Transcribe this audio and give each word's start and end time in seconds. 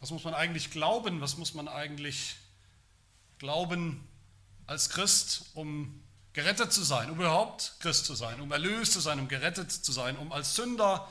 Was 0.00 0.10
muss 0.10 0.24
man 0.24 0.34
eigentlich 0.34 0.70
glauben? 0.70 1.20
Was 1.20 1.36
muss 1.36 1.54
man 1.54 1.68
eigentlich 1.68 2.36
glauben 3.38 4.06
als 4.66 4.90
Christ, 4.90 5.46
um 5.54 6.02
gerettet 6.32 6.72
zu 6.72 6.82
sein, 6.82 7.10
um 7.10 7.18
überhaupt 7.18 7.74
Christ 7.80 8.06
zu 8.06 8.14
sein, 8.14 8.40
um 8.40 8.52
erlöst 8.52 8.92
zu 8.92 9.00
sein, 9.00 9.18
um 9.18 9.28
gerettet 9.28 9.70
zu 9.70 9.92
sein, 9.92 10.16
um 10.16 10.32
als 10.32 10.54
Sünder 10.54 11.08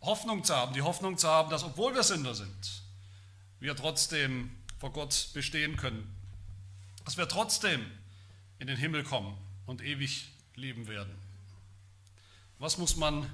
Hoffnung 0.00 0.44
zu 0.44 0.54
haben, 0.54 0.74
die 0.74 0.82
Hoffnung 0.82 1.16
zu 1.16 1.28
haben, 1.28 1.50
dass 1.50 1.64
obwohl 1.64 1.94
wir 1.94 2.02
Sünder 2.02 2.34
sind, 2.34 2.82
wir 3.60 3.74
trotzdem 3.74 4.54
vor 4.78 4.92
Gott 4.92 5.30
bestehen 5.32 5.76
können, 5.76 6.14
dass 7.04 7.16
wir 7.16 7.28
trotzdem 7.28 7.84
in 8.58 8.66
den 8.66 8.76
Himmel 8.76 9.04
kommen 9.04 9.36
und 9.66 9.82
ewig 9.82 10.28
leben 10.56 10.86
werden. 10.88 11.14
Was 12.58 12.76
muss 12.78 12.96
man 12.96 13.32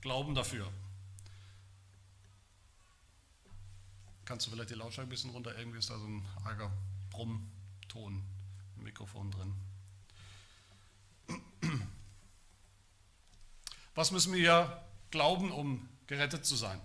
glauben 0.00 0.34
dafür? 0.34 0.70
Kannst 4.28 4.46
du 4.46 4.50
vielleicht 4.50 4.68
die 4.68 4.74
Lautstärke 4.74 5.08
ein 5.08 5.10
bisschen 5.10 5.30
runter? 5.30 5.56
Irgendwie 5.56 5.78
ist 5.78 5.88
da 5.88 5.98
so 5.98 6.04
ein 6.04 6.22
arger 6.44 6.70
Brummton 7.08 8.22
im 8.76 8.82
Mikrofon 8.82 9.30
drin. 9.30 9.54
Was 13.94 14.10
müssen 14.10 14.34
wir 14.34 14.84
glauben, 15.10 15.50
um 15.50 15.88
gerettet 16.08 16.44
zu 16.44 16.56
sein? 16.56 16.78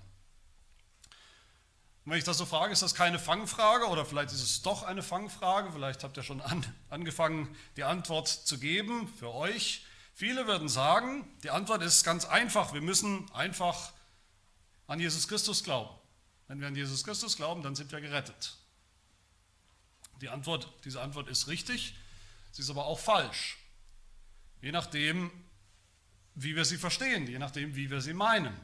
Und 2.06 2.12
wenn 2.12 2.18
ich 2.18 2.24
das 2.24 2.38
so 2.38 2.46
frage, 2.46 2.72
ist 2.72 2.82
das 2.82 2.96
keine 2.96 3.20
Fangfrage 3.20 3.88
oder 3.88 4.06
vielleicht 4.06 4.32
ist 4.32 4.42
es 4.42 4.62
doch 4.62 4.84
eine 4.84 5.04
Fangfrage. 5.04 5.74
Vielleicht 5.74 6.06
habt 6.06 6.16
ihr 6.16 6.24
schon 6.24 6.40
an, 6.40 6.66
angefangen, 6.90 7.54
die 7.76 7.84
Antwort 7.84 8.30
zu 8.30 8.58
geben 8.58 9.10
für 9.20 9.34
euch. 9.34 9.86
Viele 10.14 10.48
würden 10.48 10.70
sagen, 10.70 11.28
die 11.44 11.50
Antwort 11.50 11.82
ist 11.82 12.06
ganz 12.06 12.24
einfach. 12.24 12.74
Wir 12.74 12.82
müssen 12.82 13.30
einfach 13.34 13.92
an 14.88 15.02
Jesus 15.02 15.28
Christus 15.28 15.66
glauben. 15.66 15.94
Wenn 16.54 16.62
wir 16.62 16.68
an 16.68 16.76
Jesus 16.76 17.04
Christus 17.04 17.36
glauben, 17.36 17.64
dann 17.64 17.76
sind 17.76 17.92
wir 17.92 18.00
gerettet. 18.00 18.56
Die 20.22 20.30
Antwort, 20.30 20.72
diese 20.86 21.02
Antwort 21.02 21.28
ist 21.28 21.48
richtig, 21.48 21.96
sie 22.52 22.62
ist 22.62 22.70
aber 22.70 22.86
auch 22.86 23.00
falsch. 23.00 23.58
Je 24.62 24.72
nachdem, 24.72 25.32
wie 26.36 26.56
wir 26.56 26.64
sie 26.64 26.78
verstehen, 26.78 27.26
je 27.26 27.40
nachdem, 27.40 27.76
wie 27.76 27.90
wir 27.90 28.02
sie 28.02 28.14
meinen. 28.14 28.56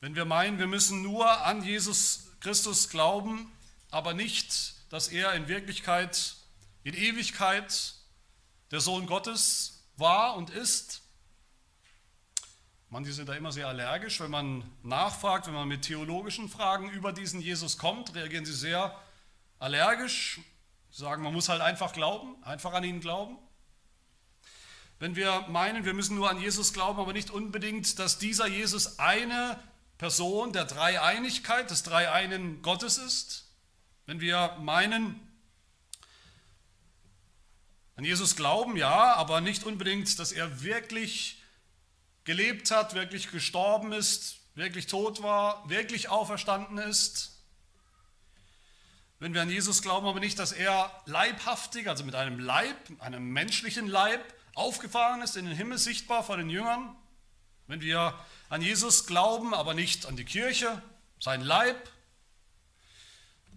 Wenn 0.00 0.16
wir 0.16 0.24
meinen, 0.24 0.58
wir 0.58 0.66
müssen 0.66 1.02
nur 1.02 1.30
an 1.44 1.62
Jesus 1.62 2.28
Christus 2.40 2.88
glauben, 2.88 3.52
aber 3.90 4.14
nicht, 4.14 4.76
dass 4.88 5.08
er 5.08 5.34
in 5.34 5.46
Wirklichkeit, 5.46 6.36
in 6.84 6.94
Ewigkeit 6.94 7.96
der 8.70 8.80
Sohn 8.80 9.04
Gottes 9.04 9.84
war 9.98 10.36
und 10.36 10.48
ist. 10.48 11.02
Manche 12.94 13.12
sind 13.12 13.28
da 13.28 13.34
immer 13.34 13.50
sehr 13.50 13.66
allergisch, 13.66 14.20
wenn 14.20 14.30
man 14.30 14.62
nachfragt, 14.84 15.48
wenn 15.48 15.54
man 15.54 15.66
mit 15.66 15.82
theologischen 15.82 16.48
Fragen 16.48 16.88
über 16.90 17.12
diesen 17.12 17.40
Jesus 17.40 17.76
kommt, 17.76 18.14
reagieren 18.14 18.44
sie 18.44 18.52
sehr 18.52 18.96
allergisch, 19.58 20.38
sie 20.92 21.00
sagen, 21.00 21.24
man 21.24 21.32
muss 21.32 21.48
halt 21.48 21.60
einfach 21.60 21.92
glauben, 21.92 22.40
einfach 22.44 22.72
an 22.72 22.84
ihn 22.84 23.00
glauben. 23.00 23.36
Wenn 25.00 25.16
wir 25.16 25.40
meinen, 25.48 25.84
wir 25.84 25.92
müssen 25.92 26.14
nur 26.14 26.30
an 26.30 26.40
Jesus 26.40 26.72
glauben, 26.72 27.00
aber 27.00 27.12
nicht 27.12 27.30
unbedingt, 27.30 27.98
dass 27.98 28.20
dieser 28.20 28.46
Jesus 28.46 29.00
eine 29.00 29.58
Person 29.98 30.52
der 30.52 30.64
Dreieinigkeit, 30.64 31.72
des 31.72 31.82
Dreieinen 31.82 32.62
Gottes 32.62 32.98
ist, 32.98 33.50
wenn 34.06 34.20
wir 34.20 34.56
meinen, 34.60 35.20
an 37.96 38.04
Jesus 38.04 38.36
glauben, 38.36 38.76
ja, 38.76 39.16
aber 39.16 39.40
nicht 39.40 39.64
unbedingt, 39.64 40.16
dass 40.20 40.30
er 40.30 40.62
wirklich 40.62 41.40
gelebt 42.24 42.70
hat, 42.70 42.94
wirklich 42.94 43.30
gestorben 43.30 43.92
ist, 43.92 44.38
wirklich 44.54 44.86
tot 44.86 45.22
war, 45.22 45.68
wirklich 45.68 46.08
auferstanden 46.08 46.78
ist. 46.78 47.42
Wenn 49.18 49.34
wir 49.34 49.42
an 49.42 49.50
Jesus 49.50 49.82
glauben, 49.82 50.06
aber 50.06 50.20
nicht, 50.20 50.38
dass 50.38 50.52
er 50.52 50.90
leibhaftig, 51.06 51.88
also 51.88 52.04
mit 52.04 52.14
einem 52.14 52.38
Leib, 52.38 52.76
einem 52.98 53.30
menschlichen 53.30 53.86
Leib, 53.86 54.22
aufgefahren 54.54 55.22
ist 55.22 55.36
in 55.36 55.46
den 55.46 55.56
Himmel 55.56 55.78
sichtbar 55.78 56.24
vor 56.24 56.36
den 56.36 56.50
Jüngern. 56.50 56.96
Wenn 57.66 57.80
wir 57.80 58.18
an 58.48 58.62
Jesus 58.62 59.06
glauben, 59.06 59.54
aber 59.54 59.74
nicht 59.74 60.06
an 60.06 60.16
die 60.16 60.24
Kirche, 60.24 60.82
sein 61.20 61.40
Leib. 61.40 61.90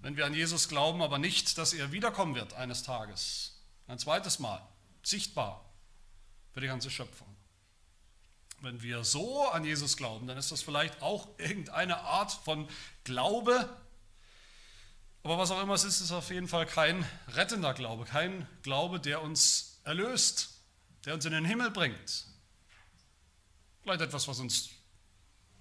Wenn 0.01 0.15
wir 0.15 0.25
an 0.25 0.33
Jesus 0.33 0.69
glauben, 0.69 1.01
aber 1.01 1.19
nicht, 1.19 1.57
dass 1.57 1.73
er 1.73 1.91
wiederkommen 1.91 2.35
wird 2.35 2.53
eines 2.53 2.83
Tages, 2.83 3.59
ein 3.87 3.99
zweites 3.99 4.39
Mal, 4.39 4.65
sichtbar 5.03 5.65
für 6.53 6.61
die 6.61 6.67
ganze 6.67 6.89
Schöpfung. 6.89 7.36
Wenn 8.61 8.81
wir 8.81 9.03
so 9.03 9.47
an 9.49 9.63
Jesus 9.63 9.97
glauben, 9.97 10.27
dann 10.27 10.37
ist 10.37 10.51
das 10.51 10.63
vielleicht 10.63 11.01
auch 11.01 11.27
irgendeine 11.37 11.99
Art 11.99 12.31
von 12.31 12.67
Glaube. 13.03 13.69
Aber 15.23 15.37
was 15.37 15.51
auch 15.51 15.61
immer 15.61 15.75
es 15.75 15.83
ist, 15.83 16.01
ist 16.01 16.11
auf 16.11 16.29
jeden 16.31 16.47
Fall 16.47 16.65
kein 16.65 17.05
rettender 17.29 17.73
Glaube, 17.73 18.05
kein 18.05 18.47
Glaube, 18.63 18.99
der 18.99 19.21
uns 19.21 19.79
erlöst, 19.83 20.61
der 21.05 21.13
uns 21.13 21.25
in 21.25 21.33
den 21.33 21.45
Himmel 21.45 21.69
bringt. 21.69 22.25
Vielleicht 23.83 24.01
etwas, 24.01 24.27
was 24.27 24.39
uns 24.39 24.69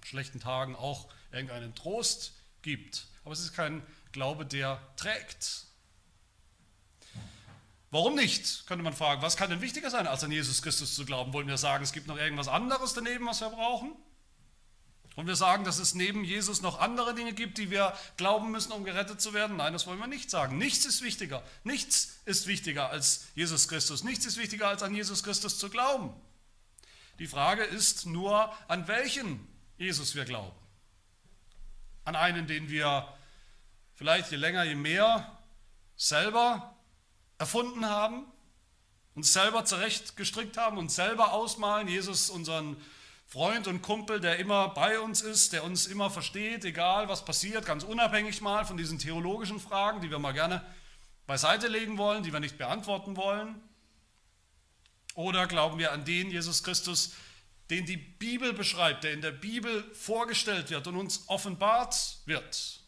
schlechten 0.03 0.39
Tagen 0.39 0.75
auch 0.75 1.07
irgendeinen 1.31 1.75
Trost 1.75 2.33
gibt. 2.61 3.07
Aber 3.23 3.33
es 3.33 3.39
ist 3.41 3.53
kein 3.53 3.85
Glaube, 4.11 4.45
der 4.45 4.81
trägt. 4.95 5.65
Warum 7.89 8.15
nicht, 8.15 8.67
könnte 8.67 8.83
man 8.83 8.93
fragen. 8.93 9.21
Was 9.21 9.37
kann 9.37 9.49
denn 9.49 9.61
wichtiger 9.61 9.89
sein, 9.89 10.07
als 10.07 10.23
an 10.23 10.31
Jesus 10.31 10.61
Christus 10.61 10.95
zu 10.95 11.05
glauben? 11.05 11.31
Wollen 11.33 11.47
wir 11.47 11.57
sagen, 11.57 11.83
es 11.83 11.93
gibt 11.93 12.07
noch 12.07 12.17
irgendwas 12.17 12.49
anderes 12.49 12.93
daneben, 12.93 13.25
was 13.25 13.39
wir 13.39 13.49
brauchen? 13.49 13.93
Wollen 15.15 15.27
wir 15.27 15.35
sagen, 15.35 15.63
dass 15.63 15.79
es 15.79 15.95
neben 15.95 16.23
Jesus 16.23 16.61
noch 16.61 16.79
andere 16.79 17.15
Dinge 17.15 17.33
gibt, 17.33 17.57
die 17.57 17.71
wir 17.71 17.97
glauben 18.17 18.51
müssen, 18.51 18.71
um 18.71 18.83
gerettet 18.83 19.19
zu 19.19 19.33
werden? 19.33 19.57
Nein, 19.57 19.73
das 19.73 19.87
wollen 19.87 19.97
wir 19.97 20.05
nicht 20.05 20.29
sagen. 20.29 20.59
Nichts 20.59 20.85
ist 20.85 21.01
wichtiger. 21.01 21.41
Nichts 21.63 22.19
ist 22.25 22.45
wichtiger 22.45 22.91
als 22.91 23.25
Jesus 23.33 23.67
Christus. 23.67 24.03
Nichts 24.03 24.27
ist 24.27 24.37
wichtiger, 24.37 24.67
als 24.67 24.83
an 24.83 24.93
Jesus 24.93 25.23
Christus 25.23 25.57
zu 25.57 25.69
glauben. 25.69 26.13
Die 27.17 27.25
Frage 27.25 27.63
ist 27.63 28.05
nur, 28.05 28.53
an 28.67 28.87
welchen 28.87 29.47
Jesus 29.79 30.13
wir 30.13 30.25
glauben. 30.25 30.55
An 32.03 32.15
einen, 32.15 32.45
den 32.45 32.69
wir 32.69 33.11
vielleicht 33.95 34.29
je 34.29 34.37
länger, 34.37 34.65
je 34.65 34.75
mehr 34.75 35.35
selber 35.95 36.76
erfunden 37.37 37.85
haben, 37.85 38.25
uns 39.15 39.33
selber 39.33 39.65
zurechtgestrickt 39.65 40.57
haben, 40.57 40.77
uns 40.77 40.95
selber 40.95 41.33
ausmalen. 41.33 41.87
Jesus, 41.87 42.29
unseren 42.29 42.77
Freund 43.25 43.67
und 43.67 43.81
Kumpel, 43.81 44.19
der 44.19 44.37
immer 44.37 44.69
bei 44.69 44.99
uns 44.99 45.21
ist, 45.21 45.53
der 45.53 45.63
uns 45.63 45.87
immer 45.87 46.09
versteht, 46.09 46.63
egal 46.63 47.09
was 47.09 47.25
passiert, 47.25 47.65
ganz 47.65 47.83
unabhängig 47.83 48.41
mal 48.41 48.65
von 48.65 48.77
diesen 48.77 48.99
theologischen 48.99 49.59
Fragen, 49.59 50.01
die 50.01 50.09
wir 50.09 50.19
mal 50.19 50.33
gerne 50.33 50.63
beiseite 51.25 51.67
legen 51.67 51.97
wollen, 51.97 52.23
die 52.23 52.31
wir 52.31 52.39
nicht 52.39 52.57
beantworten 52.57 53.17
wollen. 53.17 53.61
Oder 55.13 55.47
glauben 55.47 55.77
wir 55.77 55.91
an 55.91 56.05
den 56.05 56.31
Jesus 56.31 56.63
Christus, 56.63 57.13
den 57.69 57.85
die 57.85 57.97
Bibel 57.97 58.53
beschreibt, 58.53 59.03
der 59.03 59.13
in 59.13 59.21
der 59.21 59.31
Bibel 59.31 59.83
vorgestellt 59.93 60.69
wird 60.69 60.87
und 60.87 60.95
uns 60.95 61.27
offenbart 61.27 62.19
wird. 62.25 62.81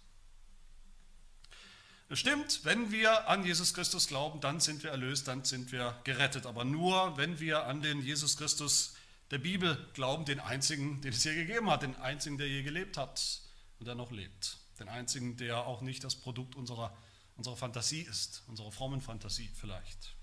Es 2.12 2.18
stimmt, 2.18 2.66
wenn 2.66 2.92
wir 2.92 3.30
an 3.30 3.46
Jesus 3.46 3.76
Christus 3.76 4.08
glauben, 4.08 4.42
dann 4.42 4.60
sind 4.60 4.82
wir 4.82 4.90
erlöst, 4.90 5.28
dann 5.28 5.44
sind 5.44 5.72
wir 5.72 6.00
gerettet. 6.04 6.48
Aber 6.48 6.66
nur, 6.66 7.16
wenn 7.18 7.40
wir 7.40 7.68
an 7.68 7.84
den 7.84 8.02
Jesus 8.02 8.36
Christus 8.36 8.96
der 9.30 9.38
Bibel 9.38 9.78
glauben, 9.94 10.26
den 10.26 10.40
einzigen, 10.40 11.02
den 11.02 11.14
es 11.14 11.24
je 11.24 11.36
gegeben 11.36 11.70
hat, 11.70 11.84
den 11.84 11.96
einzigen, 11.98 12.40
der 12.40 12.48
je 12.48 12.64
gelebt 12.64 12.98
hat 12.98 13.42
und 13.78 13.86
der 13.86 13.94
noch 13.94 14.10
lebt. 14.10 14.58
Den 14.80 14.90
einzigen, 14.90 15.38
der 15.38 15.68
auch 15.68 15.82
nicht 15.82 16.04
das 16.04 16.16
Produkt 16.16 16.56
unserer, 16.56 16.98
unserer 17.36 17.56
Fantasie 17.56 18.02
ist, 18.02 18.42
unserer 18.48 18.72
frommen 18.72 19.02
Fantasie 19.02 19.52
vielleicht. 19.54 20.16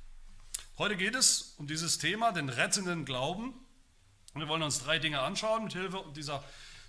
Heute 0.78 0.96
geht 0.96 1.14
es 1.14 1.54
um 1.56 1.68
dieses 1.68 1.98
Thema, 1.98 2.32
den 2.32 2.48
rettenden 2.48 3.04
Glauben. 3.04 3.54
Und 4.34 4.40
wir 4.40 4.48
wollen 4.48 4.64
uns 4.64 4.80
drei 4.80 4.98
Dinge 4.98 5.20
anschauen 5.20 5.62
mit 5.62 5.72
Hilfe 5.72 6.04
dieser, 6.16 6.42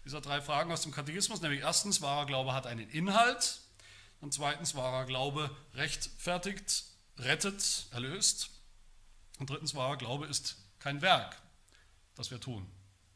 dieser 0.06 0.22
drei 0.22 0.41
Fragen 0.41 0.72
aus 0.72 0.81
dem 0.81 0.91
Katechismus. 0.91 1.41
Nämlich 1.41 1.62
erstens, 1.62 2.02
wahrer 2.02 2.25
Glaube 2.25 2.53
hat 2.53 2.66
einen 2.66 2.90
Inhalt. 2.90 3.59
Und 4.19 4.34
zweitens, 4.34 4.75
wahrer 4.75 5.05
Glaube 5.05 5.55
rechtfertigt, 5.73 6.85
rettet, 7.17 7.87
erlöst. 7.91 8.49
Und 9.40 9.49
drittens, 9.49 9.75
wahrer 9.75 9.97
Glaube 9.97 10.25
ist 10.25 10.58
kein 10.79 11.02
Werk, 11.02 11.40
das 12.16 12.31
wir 12.31 12.40
tun, 12.40 12.69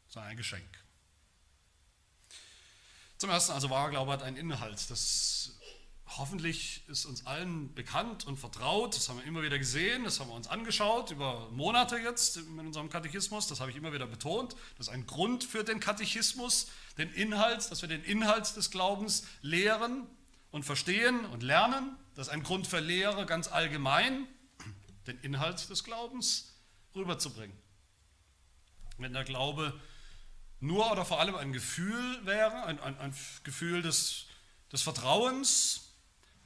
sondern 0.07 0.31
ein 0.31 0.37
Geschenk. 0.37 0.83
Zum 3.17 3.29
Ersten, 3.29 3.51
also 3.51 3.69
wahrer 3.69 3.89
Glaube 3.89 4.11
hat 4.11 4.23
einen 4.23 4.37
Inhalt. 4.37 4.89
Das 4.89 5.53
hoffentlich 6.17 6.83
ist 6.87 7.05
uns 7.05 7.25
allen 7.25 7.73
bekannt 7.73 8.25
und 8.25 8.37
vertraut. 8.37 8.95
Das 8.95 9.09
haben 9.09 9.19
wir 9.19 9.25
immer 9.25 9.43
wieder 9.43 9.57
gesehen, 9.57 10.03
das 10.03 10.19
haben 10.19 10.29
wir 10.29 10.35
uns 10.35 10.47
angeschaut 10.47 11.11
über 11.11 11.49
Monate 11.51 11.97
jetzt 11.97 12.37
in 12.37 12.59
unserem 12.59 12.89
Katechismus. 12.89 13.47
Das 13.47 13.59
habe 13.59 13.71
ich 13.71 13.77
immer 13.77 13.93
wieder 13.93 14.07
betont. 14.07 14.55
Das 14.77 14.87
ist 14.87 14.93
ein 14.93 15.05
Grund 15.05 15.43
für 15.43 15.63
den 15.63 15.79
Katechismus, 15.79 16.67
den 16.97 17.11
Inhalt, 17.13 17.69
dass 17.71 17.81
wir 17.81 17.89
den 17.89 18.03
Inhalt 18.03 18.55
des 18.55 18.71
Glaubens 18.71 19.23
lehren 19.41 20.07
und 20.51 20.63
verstehen 20.63 21.25
und 21.25 21.43
lernen. 21.43 21.97
Das 22.15 22.27
ist 22.27 22.33
ein 22.33 22.43
Grund 22.43 22.67
für 22.67 22.79
Lehre 22.79 23.25
ganz 23.25 23.47
allgemein, 23.47 24.27
den 25.07 25.19
Inhalt 25.21 25.69
des 25.69 25.83
Glaubens 25.83 26.55
rüberzubringen. 26.95 27.57
Wenn 28.97 29.13
der 29.13 29.23
Glaube 29.23 29.79
nur 30.59 30.91
oder 30.91 31.05
vor 31.05 31.19
allem 31.19 31.35
ein 31.35 31.53
Gefühl 31.53 32.25
wäre, 32.25 32.65
ein, 32.65 32.79
ein, 32.79 32.97
ein 32.99 33.15
Gefühl 33.43 33.81
des 33.81 34.27
des 34.71 34.81
Vertrauens, 34.81 35.97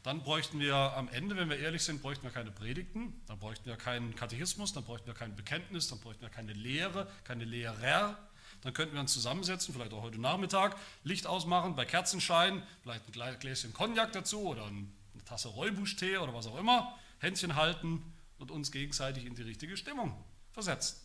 dann 0.04 0.22
bräuchten 0.24 0.60
wir 0.60 0.75
am 0.75 1.10
Ende, 1.10 1.36
wenn 1.36 1.50
wir 1.50 1.58
ehrlich 1.58 1.84
sind, 1.84 2.01
bräuchten 2.01 2.24
wir 2.24 2.31
keine 2.31 2.51
Predigten, 2.51 3.22
dann 3.28 3.40
bräuchten 3.40 3.66
wir 3.66 3.75
keinen 3.75 4.16
Katechismus, 4.16 4.74
dann 4.74 4.84
bräuchten 4.84 5.08
wir 5.08 5.13
kein 5.13 5.36
Bekenntnis, 5.36 5.88
dann 5.88 6.00
bräuchten 6.00 6.22
wir 6.22 6.30
keine 6.30 6.54
Lehre, 6.54 7.08
keine 7.24 7.46
Lehrer. 7.46 8.18
Dann 8.66 8.74
könnten 8.74 8.96
wir 8.96 9.02
uns 9.02 9.14
zusammensetzen, 9.14 9.76
vielleicht 9.76 9.94
auch 9.94 10.02
heute 10.02 10.20
Nachmittag, 10.20 10.76
Licht 11.04 11.28
ausmachen, 11.28 11.76
bei 11.76 11.86
Kerzenschein, 11.86 12.64
vielleicht 12.82 13.06
ein 13.16 13.40
Gläschen 13.40 13.74
Cognac 13.74 14.12
dazu 14.12 14.42
oder 14.42 14.66
eine 14.66 14.88
Tasse 15.24 15.50
Räubuschtee 15.50 16.18
oder 16.18 16.34
was 16.34 16.48
auch 16.48 16.58
immer, 16.58 16.98
Händchen 17.20 17.56
halten 17.56 18.02
und 18.40 18.50
uns 18.50 18.72
gegenseitig 18.72 19.26
in 19.26 19.36
die 19.36 19.44
richtige 19.44 19.78
Stimmung 19.78 20.18
versetzen. 20.52 21.00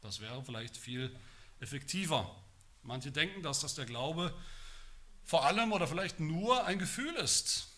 Das 0.00 0.18
wäre 0.18 0.42
vielleicht 0.42 0.76
viel 0.76 1.16
effektiver. 1.60 2.28
Manche 2.82 3.12
denken, 3.12 3.44
dass 3.44 3.60
das 3.60 3.76
der 3.76 3.86
Glaube 3.86 4.34
vor 5.22 5.46
allem 5.46 5.70
oder 5.70 5.86
vielleicht 5.86 6.18
nur 6.18 6.64
ein 6.64 6.80
Gefühl 6.80 7.14
ist. 7.14 7.68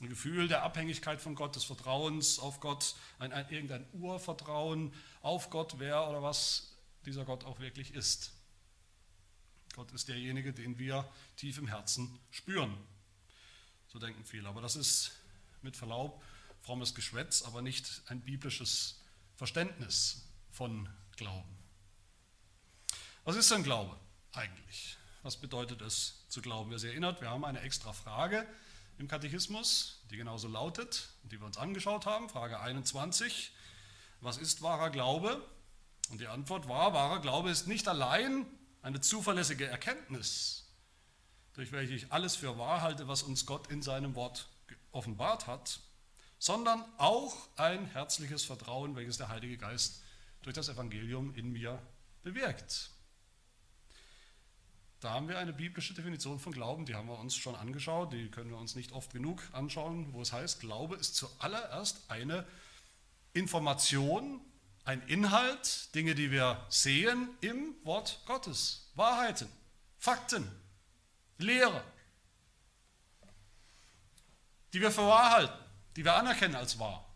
Ein 0.00 0.08
Gefühl 0.08 0.48
der 0.48 0.64
Abhängigkeit 0.64 1.20
von 1.20 1.36
Gott, 1.36 1.54
des 1.54 1.62
Vertrauens 1.62 2.40
auf 2.40 2.58
Gott, 2.58 2.96
ein, 3.20 3.32
ein, 3.32 3.48
irgendein 3.50 3.86
Urvertrauen 3.92 4.92
auf 5.22 5.48
Gott, 5.50 5.76
wer 5.78 6.08
oder 6.08 6.24
was 6.24 6.70
dieser 7.06 7.24
Gott 7.24 7.44
auch 7.44 7.60
wirklich 7.60 7.94
ist. 7.94 8.32
Gott 9.74 9.92
ist 9.92 10.08
derjenige, 10.08 10.52
den 10.52 10.78
wir 10.78 11.08
tief 11.36 11.58
im 11.58 11.68
Herzen 11.68 12.18
spüren. 12.30 12.76
So 13.88 13.98
denken 13.98 14.24
viele. 14.24 14.48
Aber 14.48 14.60
das 14.60 14.76
ist 14.76 15.12
mit 15.62 15.76
Verlaub 15.76 16.22
frommes 16.62 16.94
Geschwätz, 16.94 17.42
aber 17.42 17.62
nicht 17.62 18.02
ein 18.06 18.20
biblisches 18.20 19.00
Verständnis 19.36 20.26
von 20.50 20.88
Glauben. 21.16 21.56
Was 23.24 23.36
ist 23.36 23.50
denn 23.50 23.62
Glaube 23.62 23.96
eigentlich? 24.32 24.96
Was 25.22 25.36
bedeutet 25.36 25.82
es 25.82 26.24
zu 26.28 26.40
glauben? 26.40 26.70
Wer 26.70 26.78
sich 26.78 26.90
erinnert, 26.90 27.20
wir 27.20 27.28
haben 27.28 27.44
eine 27.44 27.60
extra 27.60 27.92
Frage 27.92 28.46
im 28.98 29.08
Katechismus, 29.08 30.00
die 30.10 30.16
genauso 30.16 30.48
lautet, 30.48 31.10
die 31.24 31.38
wir 31.38 31.46
uns 31.46 31.58
angeschaut 31.58 32.06
haben, 32.06 32.28
Frage 32.28 32.60
21. 32.60 33.52
Was 34.20 34.38
ist 34.38 34.62
wahrer 34.62 34.90
Glaube? 34.90 35.46
Und 36.10 36.20
die 36.20 36.26
Antwort 36.26 36.68
war, 36.68 36.92
wahrer 36.92 37.20
Glaube 37.20 37.50
ist 37.50 37.66
nicht 37.66 37.88
allein 37.88 38.44
eine 38.82 39.00
zuverlässige 39.00 39.66
Erkenntnis, 39.66 40.68
durch 41.54 41.72
welche 41.72 41.94
ich 41.94 42.12
alles 42.12 42.36
für 42.36 42.58
wahr 42.58 42.82
halte, 42.82 43.08
was 43.08 43.22
uns 43.22 43.46
Gott 43.46 43.70
in 43.70 43.80
seinem 43.80 44.14
Wort 44.14 44.48
offenbart 44.92 45.46
hat, 45.46 45.80
sondern 46.38 46.84
auch 46.98 47.36
ein 47.56 47.86
herzliches 47.86 48.44
Vertrauen, 48.44 48.96
welches 48.96 49.18
der 49.18 49.28
Heilige 49.28 49.56
Geist 49.56 50.02
durch 50.42 50.54
das 50.54 50.68
Evangelium 50.68 51.34
in 51.34 51.52
mir 51.52 51.80
bewirkt. 52.22 52.90
Da 55.00 55.10
haben 55.10 55.28
wir 55.28 55.38
eine 55.38 55.52
biblische 55.52 55.94
Definition 55.94 56.38
von 56.38 56.52
Glauben, 56.52 56.86
die 56.86 56.94
haben 56.94 57.08
wir 57.08 57.18
uns 57.18 57.36
schon 57.36 57.54
angeschaut, 57.54 58.12
die 58.12 58.30
können 58.30 58.50
wir 58.50 58.58
uns 58.58 58.74
nicht 58.74 58.92
oft 58.92 59.12
genug 59.12 59.42
anschauen, 59.52 60.12
wo 60.12 60.20
es 60.20 60.32
heißt, 60.32 60.60
Glaube 60.60 60.96
ist 60.96 61.14
zuallererst 61.14 62.10
eine 62.10 62.46
Information, 63.32 64.40
ein 64.84 65.02
Inhalt, 65.08 65.94
Dinge, 65.94 66.14
die 66.14 66.30
wir 66.30 66.64
sehen 66.68 67.28
im 67.40 67.74
Wort 67.84 68.20
Gottes, 68.26 68.90
Wahrheiten, 68.94 69.48
Fakten, 69.98 70.50
Lehre, 71.38 71.82
die 74.72 74.80
wir 74.80 74.90
für 74.90 75.06
wahr 75.06 75.30
halten, 75.30 75.64
die 75.96 76.04
wir 76.04 76.14
anerkennen 76.14 76.54
als 76.54 76.78
wahr. 76.78 77.06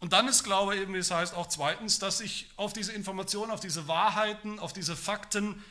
Und 0.00 0.12
dann 0.12 0.28
ist 0.28 0.44
Glaube 0.44 0.76
eben, 0.76 0.92
wie 0.92 0.98
es 0.98 1.10
heißt, 1.10 1.34
auch 1.34 1.46
zweitens, 1.46 1.98
dass 1.98 2.20
ich 2.20 2.50
auf 2.56 2.74
diese 2.74 2.92
Informationen, 2.92 3.50
auf 3.50 3.60
diese 3.60 3.88
Wahrheiten, 3.88 4.58
auf 4.58 4.74
diese 4.74 4.96
Fakten 4.96 5.64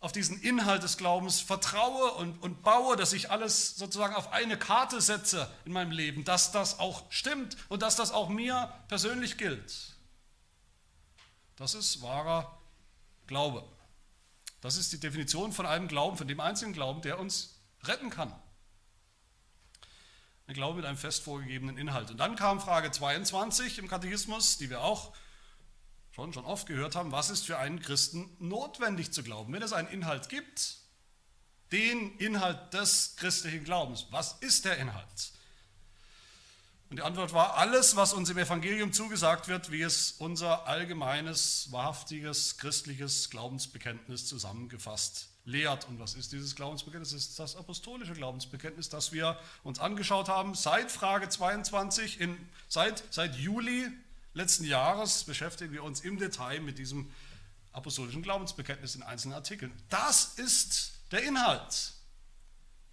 auf 0.00 0.12
diesen 0.12 0.40
Inhalt 0.40 0.82
des 0.82 0.96
Glaubens 0.96 1.40
vertraue 1.40 2.12
und, 2.12 2.40
und 2.42 2.62
baue, 2.62 2.96
dass 2.96 3.12
ich 3.12 3.30
alles 3.30 3.76
sozusagen 3.76 4.14
auf 4.14 4.32
eine 4.32 4.56
Karte 4.56 5.00
setze 5.00 5.50
in 5.64 5.72
meinem 5.72 5.90
Leben, 5.90 6.24
dass 6.24 6.52
das 6.52 6.78
auch 6.78 7.10
stimmt 7.10 7.56
und 7.68 7.82
dass 7.82 7.96
das 7.96 8.12
auch 8.12 8.28
mir 8.28 8.72
persönlich 8.86 9.38
gilt. 9.38 9.96
Das 11.56 11.74
ist 11.74 12.00
wahrer 12.02 12.58
Glaube. 13.26 13.64
Das 14.60 14.76
ist 14.76 14.92
die 14.92 15.00
Definition 15.00 15.52
von 15.52 15.66
einem 15.66 15.88
Glauben, 15.88 16.16
von 16.16 16.28
dem 16.28 16.40
einzigen 16.40 16.72
Glauben, 16.72 17.02
der 17.02 17.18
uns 17.18 17.60
retten 17.82 18.10
kann. 18.10 18.32
Ein 20.46 20.54
Glaube 20.54 20.76
mit 20.76 20.86
einem 20.86 20.96
fest 20.96 21.22
vorgegebenen 21.24 21.76
Inhalt. 21.76 22.10
Und 22.10 22.18
dann 22.18 22.36
kam 22.36 22.60
Frage 22.60 22.90
22 22.90 23.78
im 23.78 23.88
Katechismus, 23.88 24.58
die 24.58 24.70
wir 24.70 24.82
auch 24.82 25.12
schon, 26.18 26.32
schon 26.32 26.44
oft 26.46 26.66
gehört 26.66 26.96
haben, 26.96 27.12
was 27.12 27.30
ist 27.30 27.46
für 27.46 27.58
einen 27.58 27.80
Christen 27.80 28.28
notwendig 28.40 29.12
zu 29.12 29.22
glauben. 29.22 29.52
Wenn 29.52 29.62
es 29.62 29.72
einen 29.72 29.86
Inhalt 29.86 30.28
gibt, 30.28 30.78
den 31.70 32.16
Inhalt 32.18 32.74
des 32.74 33.14
christlichen 33.16 33.62
Glaubens, 33.62 34.06
was 34.10 34.32
ist 34.40 34.64
der 34.64 34.78
Inhalt? 34.78 35.32
Und 36.90 36.96
die 36.96 37.02
Antwort 37.02 37.32
war, 37.34 37.56
alles, 37.56 37.94
was 37.94 38.14
uns 38.14 38.30
im 38.30 38.38
Evangelium 38.38 38.92
zugesagt 38.92 39.46
wird, 39.46 39.70
wie 39.70 39.82
es 39.82 40.12
unser 40.18 40.66
allgemeines, 40.66 41.70
wahrhaftiges, 41.70 42.56
christliches 42.56 43.30
Glaubensbekenntnis 43.30 44.26
zusammengefasst 44.26 45.28
lehrt. 45.44 45.86
Und 45.86 46.00
was 46.00 46.14
ist 46.14 46.32
dieses 46.32 46.56
Glaubensbekenntnis? 46.56 47.12
Das 47.12 47.20
ist 47.20 47.38
das 47.38 47.54
apostolische 47.54 48.14
Glaubensbekenntnis, 48.14 48.88
das 48.88 49.12
wir 49.12 49.38
uns 49.62 49.78
angeschaut 49.78 50.28
haben 50.28 50.56
seit 50.56 50.90
Frage 50.90 51.28
22, 51.28 52.20
in, 52.20 52.36
seit, 52.68 53.04
seit 53.10 53.36
Juli 53.36 53.92
letzten 54.38 54.64
Jahres 54.64 55.24
beschäftigen 55.24 55.72
wir 55.72 55.82
uns 55.84 56.00
im 56.00 56.18
Detail 56.18 56.60
mit 56.60 56.78
diesem 56.78 57.10
apostolischen 57.72 58.22
Glaubensbekenntnis 58.22 58.94
in 58.94 59.02
einzelnen 59.02 59.34
Artikeln. 59.34 59.72
Das 59.90 60.38
ist 60.38 60.92
der 61.10 61.22
Inhalt 61.24 61.92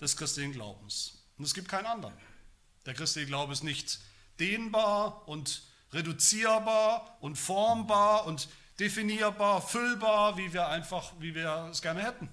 des 0.01 0.17
christlichen 0.17 0.51
Glaubens. 0.51 1.19
Und 1.37 1.45
es 1.45 1.53
gibt 1.53 1.69
keinen 1.69 1.85
anderen. 1.85 2.13
Der 2.85 2.93
christliche 2.93 3.27
Glaube 3.27 3.53
ist 3.53 3.63
nicht 3.63 3.99
dehnbar 4.39 5.27
und 5.27 5.63
reduzierbar 5.93 7.17
und 7.21 7.37
formbar 7.37 8.25
und 8.25 8.49
definierbar, 8.79 9.61
füllbar, 9.61 10.37
wie 10.37 10.51
wir 10.51 10.67
einfach, 10.67 11.13
wie 11.19 11.33
wir 11.33 11.69
es 11.71 11.81
gerne 11.81 12.03
hätten. 12.03 12.29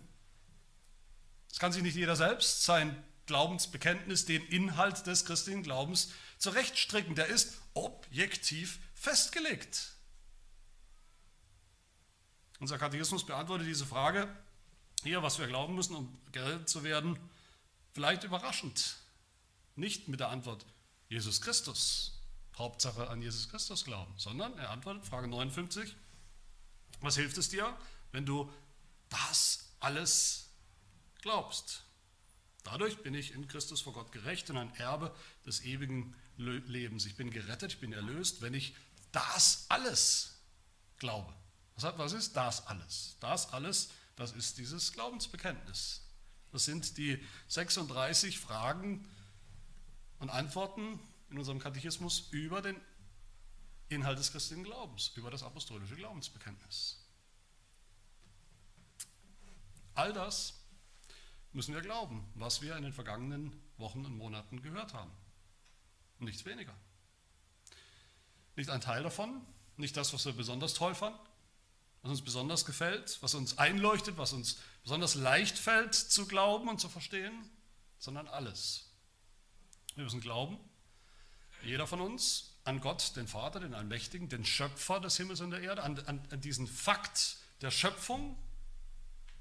Es 1.50 1.58
kann 1.58 1.72
sich 1.72 1.82
nicht 1.82 1.96
jeder 1.96 2.16
selbst 2.16 2.64
sein 2.64 2.96
Glaubensbekenntnis, 3.26 4.24
den 4.24 4.44
Inhalt 4.46 5.06
des 5.06 5.24
christlichen 5.24 5.62
Glaubens 5.62 6.10
zurechtstricken. 6.38 7.14
Der 7.14 7.26
ist 7.26 7.58
objektiv 7.74 8.80
festgelegt. 9.02 9.94
Unser 12.60 12.78
Katechismus 12.78 13.26
beantwortet 13.26 13.66
diese 13.66 13.84
Frage, 13.84 14.28
hier, 15.02 15.24
was 15.24 15.40
wir 15.40 15.48
glauben 15.48 15.74
müssen, 15.74 15.96
um 15.96 16.20
gerettet 16.30 16.68
zu 16.68 16.84
werden, 16.84 17.18
vielleicht 17.92 18.22
überraschend. 18.22 18.98
Nicht 19.74 20.06
mit 20.06 20.20
der 20.20 20.28
Antwort 20.28 20.64
Jesus 21.08 21.40
Christus, 21.40 22.20
Hauptsache 22.56 23.10
an 23.10 23.20
Jesus 23.20 23.48
Christus 23.48 23.84
glauben, 23.84 24.14
sondern 24.18 24.56
er 24.56 24.70
antwortet, 24.70 25.04
Frage 25.04 25.26
59, 25.26 25.96
was 27.00 27.16
hilft 27.16 27.36
es 27.38 27.48
dir, 27.48 27.76
wenn 28.12 28.24
du 28.24 28.52
das 29.08 29.72
alles 29.80 30.50
glaubst? 31.22 31.82
Dadurch 32.62 32.98
bin 32.98 33.14
ich 33.14 33.32
in 33.32 33.48
Christus 33.48 33.80
vor 33.80 33.94
Gott 33.94 34.12
gerecht 34.12 34.48
und 34.50 34.58
ein 34.58 34.72
Erbe 34.76 35.12
des 35.44 35.64
ewigen 35.64 36.14
Lebens. 36.36 37.04
Ich 37.06 37.16
bin 37.16 37.30
gerettet, 37.30 37.72
ich 37.72 37.80
bin 37.80 37.92
erlöst, 37.92 38.42
wenn 38.42 38.54
ich 38.54 38.76
das 39.12 39.66
alles 39.68 40.38
glaube. 40.98 41.32
Was 41.76 42.12
ist 42.12 42.36
das 42.36 42.66
alles? 42.66 43.16
Das 43.20 43.52
alles, 43.52 43.90
das 44.16 44.32
ist 44.32 44.58
dieses 44.58 44.92
Glaubensbekenntnis. 44.92 46.02
Das 46.50 46.64
sind 46.64 46.96
die 46.98 47.24
36 47.48 48.38
Fragen 48.38 49.08
und 50.18 50.30
Antworten 50.30 51.00
in 51.30 51.38
unserem 51.38 51.58
Katechismus 51.58 52.28
über 52.30 52.60
den 52.60 52.80
Inhalt 53.88 54.18
des 54.18 54.32
christlichen 54.32 54.64
Glaubens, 54.64 55.12
über 55.16 55.30
das 55.30 55.42
apostolische 55.42 55.96
Glaubensbekenntnis. 55.96 56.98
All 59.94 60.12
das 60.12 60.54
müssen 61.52 61.74
wir 61.74 61.82
glauben, 61.82 62.26
was 62.34 62.62
wir 62.62 62.76
in 62.76 62.82
den 62.82 62.92
vergangenen 62.92 63.60
Wochen 63.76 64.04
und 64.04 64.16
Monaten 64.16 64.62
gehört 64.62 64.94
haben. 64.94 65.10
Nichts 66.18 66.44
weniger. 66.44 66.74
Nicht 68.56 68.70
ein 68.70 68.80
Teil 68.80 69.02
davon, 69.02 69.40
nicht 69.76 69.96
das, 69.96 70.12
was 70.12 70.24
wir 70.26 70.32
besonders 70.32 70.74
toll 70.74 70.94
fanden, 70.94 71.18
was 72.02 72.10
uns 72.10 72.22
besonders 72.22 72.64
gefällt, 72.64 73.18
was 73.20 73.34
uns 73.34 73.58
einleuchtet, 73.58 74.18
was 74.18 74.32
uns 74.32 74.58
besonders 74.82 75.14
leicht 75.14 75.58
fällt 75.58 75.94
zu 75.94 76.26
glauben 76.26 76.68
und 76.68 76.80
zu 76.80 76.88
verstehen, 76.88 77.48
sondern 77.98 78.28
alles. 78.28 78.90
Wir 79.94 80.04
müssen 80.04 80.20
glauben, 80.20 80.58
jeder 81.62 81.86
von 81.86 82.00
uns, 82.00 82.48
an 82.64 82.80
Gott, 82.80 83.16
den 83.16 83.26
Vater, 83.26 83.60
den 83.60 83.74
Allmächtigen, 83.74 84.28
den 84.28 84.44
Schöpfer 84.44 85.00
des 85.00 85.16
Himmels 85.16 85.40
und 85.40 85.50
der 85.50 85.60
Erde, 85.60 85.82
an, 85.82 85.98
an, 86.06 86.20
an 86.30 86.40
diesen 86.40 86.66
Fakt 86.66 87.36
der 87.60 87.70
Schöpfung 87.70 88.36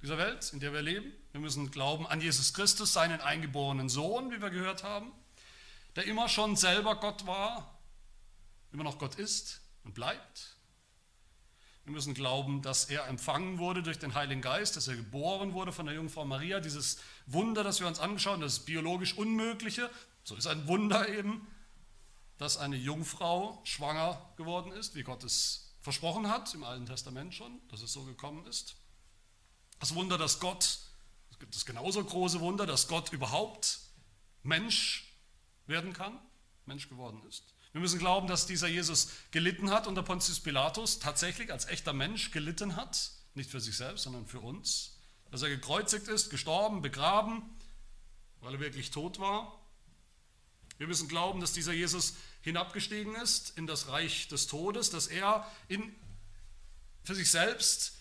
dieser 0.01 0.17
Welt, 0.17 0.51
in 0.53 0.59
der 0.59 0.73
wir 0.73 0.81
leben. 0.81 1.11
Wir 1.31 1.39
müssen 1.39 1.69
glauben 1.69 2.07
an 2.07 2.21
Jesus 2.21 2.53
Christus, 2.53 2.93
seinen 2.93 3.21
eingeborenen 3.21 3.89
Sohn, 3.89 4.31
wie 4.31 4.41
wir 4.41 4.49
gehört 4.49 4.83
haben, 4.83 5.11
der 5.95 6.05
immer 6.05 6.29
schon 6.29 6.55
selber 6.55 6.95
Gott 6.95 7.27
war 7.27 7.80
immer 8.71 8.83
noch 8.83 8.99
Gott 8.99 9.15
ist 9.15 9.61
und 9.83 9.93
bleibt. 9.93 10.57
Wir 11.83 11.93
müssen 11.93 12.13
glauben, 12.13 12.61
dass 12.61 12.85
er 12.85 13.07
empfangen 13.07 13.57
wurde 13.57 13.81
durch 13.81 13.97
den 13.97 14.13
Heiligen 14.13 14.41
Geist, 14.41 14.75
dass 14.75 14.87
er 14.87 14.95
geboren 14.95 15.53
wurde 15.53 15.71
von 15.71 15.87
der 15.87 15.95
Jungfrau 15.95 16.25
Maria. 16.25 16.59
Dieses 16.59 16.99
Wunder, 17.25 17.63
das 17.63 17.79
wir 17.79 17.87
uns 17.87 17.99
anschauen, 17.99 18.39
das 18.39 18.59
biologisch 18.59 19.17
Unmögliche, 19.17 19.89
so 20.23 20.35
ist 20.35 20.45
ein 20.45 20.67
Wunder 20.67 21.09
eben, 21.09 21.47
dass 22.37 22.57
eine 22.57 22.75
Jungfrau 22.75 23.61
schwanger 23.63 24.33
geworden 24.37 24.71
ist, 24.71 24.95
wie 24.95 25.03
Gott 25.03 25.23
es 25.23 25.75
versprochen 25.81 26.29
hat 26.29 26.53
im 26.53 26.63
Alten 26.63 26.85
Testament 26.85 27.33
schon, 27.33 27.59
dass 27.69 27.81
es 27.81 27.91
so 27.91 28.03
gekommen 28.03 28.45
ist. 28.45 28.75
Das 29.79 29.95
Wunder, 29.95 30.19
dass 30.19 30.39
Gott, 30.39 30.79
es 31.31 31.39
gibt 31.39 31.55
das 31.55 31.65
genauso 31.65 32.03
große 32.03 32.39
Wunder, 32.39 32.67
dass 32.67 32.87
Gott 32.87 33.11
überhaupt 33.11 33.79
Mensch 34.43 35.11
werden 35.65 35.93
kann, 35.93 36.19
Mensch 36.65 36.87
geworden 36.87 37.23
ist. 37.27 37.55
Wir 37.73 37.79
müssen 37.79 37.99
glauben, 37.99 38.27
dass 38.27 38.45
dieser 38.45 38.67
Jesus 38.67 39.09
gelitten 39.31 39.71
hat 39.71 39.87
unter 39.87 40.03
Pontius 40.03 40.39
Pilatus, 40.41 40.99
tatsächlich 40.99 41.51
als 41.51 41.65
echter 41.65 41.93
Mensch 41.93 42.31
gelitten 42.31 42.75
hat, 42.75 43.11
nicht 43.33 43.49
für 43.49 43.61
sich 43.61 43.77
selbst, 43.77 44.03
sondern 44.03 44.27
für 44.27 44.41
uns. 44.41 44.97
Dass 45.31 45.41
er 45.41 45.49
gekreuzigt 45.49 46.09
ist, 46.09 46.29
gestorben, 46.29 46.81
begraben, 46.81 47.43
weil 48.41 48.55
er 48.55 48.59
wirklich 48.59 48.91
tot 48.91 49.19
war. 49.19 49.57
Wir 50.77 50.87
müssen 50.87 51.07
glauben, 51.07 51.39
dass 51.39 51.53
dieser 51.53 51.71
Jesus 51.71 52.15
hinabgestiegen 52.41 53.15
ist 53.15 53.57
in 53.57 53.67
das 53.67 53.87
Reich 53.87 54.27
des 54.27 54.47
Todes, 54.47 54.89
dass 54.89 55.07
er 55.07 55.49
in, 55.69 55.95
für 57.03 57.15
sich 57.15 57.29
selbst 57.29 57.93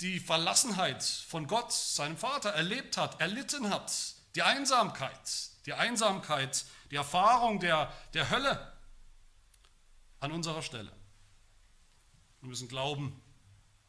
die 0.00 0.18
Verlassenheit 0.18 1.02
von 1.02 1.46
Gott, 1.46 1.72
seinem 1.72 2.16
Vater, 2.16 2.50
erlebt 2.50 2.96
hat, 2.96 3.20
erlitten 3.20 3.70
hat, 3.70 3.92
die 4.34 4.42
Einsamkeit, 4.42 5.50
die 5.64 5.74
Einsamkeit, 5.74 6.64
die 6.90 6.96
Erfahrung 6.96 7.60
der, 7.60 7.92
der 8.12 8.30
Hölle, 8.30 8.71
an 10.22 10.30
unserer 10.30 10.62
Stelle. 10.62 10.92
Wir 12.40 12.48
müssen 12.48 12.68
glauben, 12.68 13.20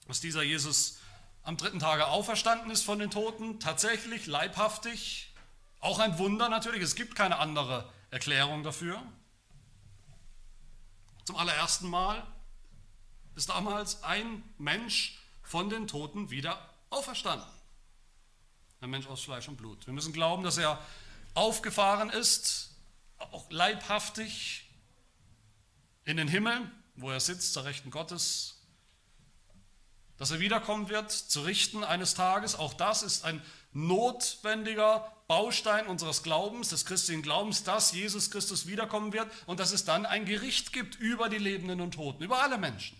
dass 0.08 0.20
dieser 0.20 0.42
Jesus 0.42 0.98
am 1.44 1.58
dritten 1.58 1.80
Tage 1.80 2.08
auferstanden 2.08 2.72
ist 2.72 2.84
von 2.84 2.98
den 2.98 3.12
Toten, 3.12 3.60
tatsächlich, 3.60 4.26
leibhaftig, 4.26 5.32
auch 5.80 6.00
ein 6.00 6.18
Wunder 6.18 6.50
natürlich, 6.50 6.82
es 6.82 6.96
gibt 6.96 7.16
keine 7.16 7.38
andere 7.38 7.92
Erklärung 8.10 8.64
dafür. 8.64 9.02
Zum 11.26 11.36
allerersten 11.36 11.88
Mal 11.88 12.26
ist 13.36 13.50
damals 13.50 14.04
ein 14.04 14.44
Mensch 14.58 15.20
von 15.44 15.70
den 15.70 15.88
Toten 15.88 16.32
wieder 16.32 16.68
auferstanden. 16.90 17.48
Ein 18.82 18.90
Mensch 18.90 19.08
aus 19.08 19.22
Fleisch 19.22 19.48
und 19.48 19.58
Blut. 19.58 19.86
Wir 19.86 19.94
müssen 19.94 20.14
glauben, 20.14 20.44
dass 20.44 20.58
er 20.58 20.84
aufgefahren 21.36 22.10
ist, 22.10 22.76
auch 23.18 23.50
leibhaftig, 23.52 24.70
in 26.06 26.18
den 26.18 26.28
Himmel, 26.28 26.70
wo 26.96 27.10
er 27.10 27.20
sitzt, 27.20 27.54
zur 27.54 27.66
Rechten 27.66 27.92
Gottes, 27.92 28.62
dass 30.18 30.32
er 30.32 30.40
wiederkommen 30.40 30.90
wird, 30.90 31.12
zu 31.12 31.42
richten 31.42 31.84
eines 31.84 32.14
Tages. 32.14 32.56
Auch 32.56 32.74
das 32.74 33.04
ist 33.04 33.26
ein 33.26 33.42
notwendiger 33.72 35.12
Baustein 35.28 35.88
unseres 35.88 36.22
Glaubens, 36.22 36.70
des 36.70 36.86
christlichen 36.86 37.22
Glaubens, 37.24 37.64
dass 37.64 37.92
Jesus 37.94 38.30
Christus 38.30 38.68
wiederkommen 38.68 39.14
wird 39.14 39.32
und 39.48 39.60
dass 39.60 39.72
es 39.72 39.86
dann 39.86 40.06
ein 40.06 40.26
Gericht 40.26 40.74
gibt 40.74 40.96
über 40.96 41.30
die 41.30 41.38
Lebenden 41.38 41.82
und 41.82 41.96
Toten, 41.96 42.24
über 42.24 42.42
alle 42.42 42.58
Menschen. 42.58 42.98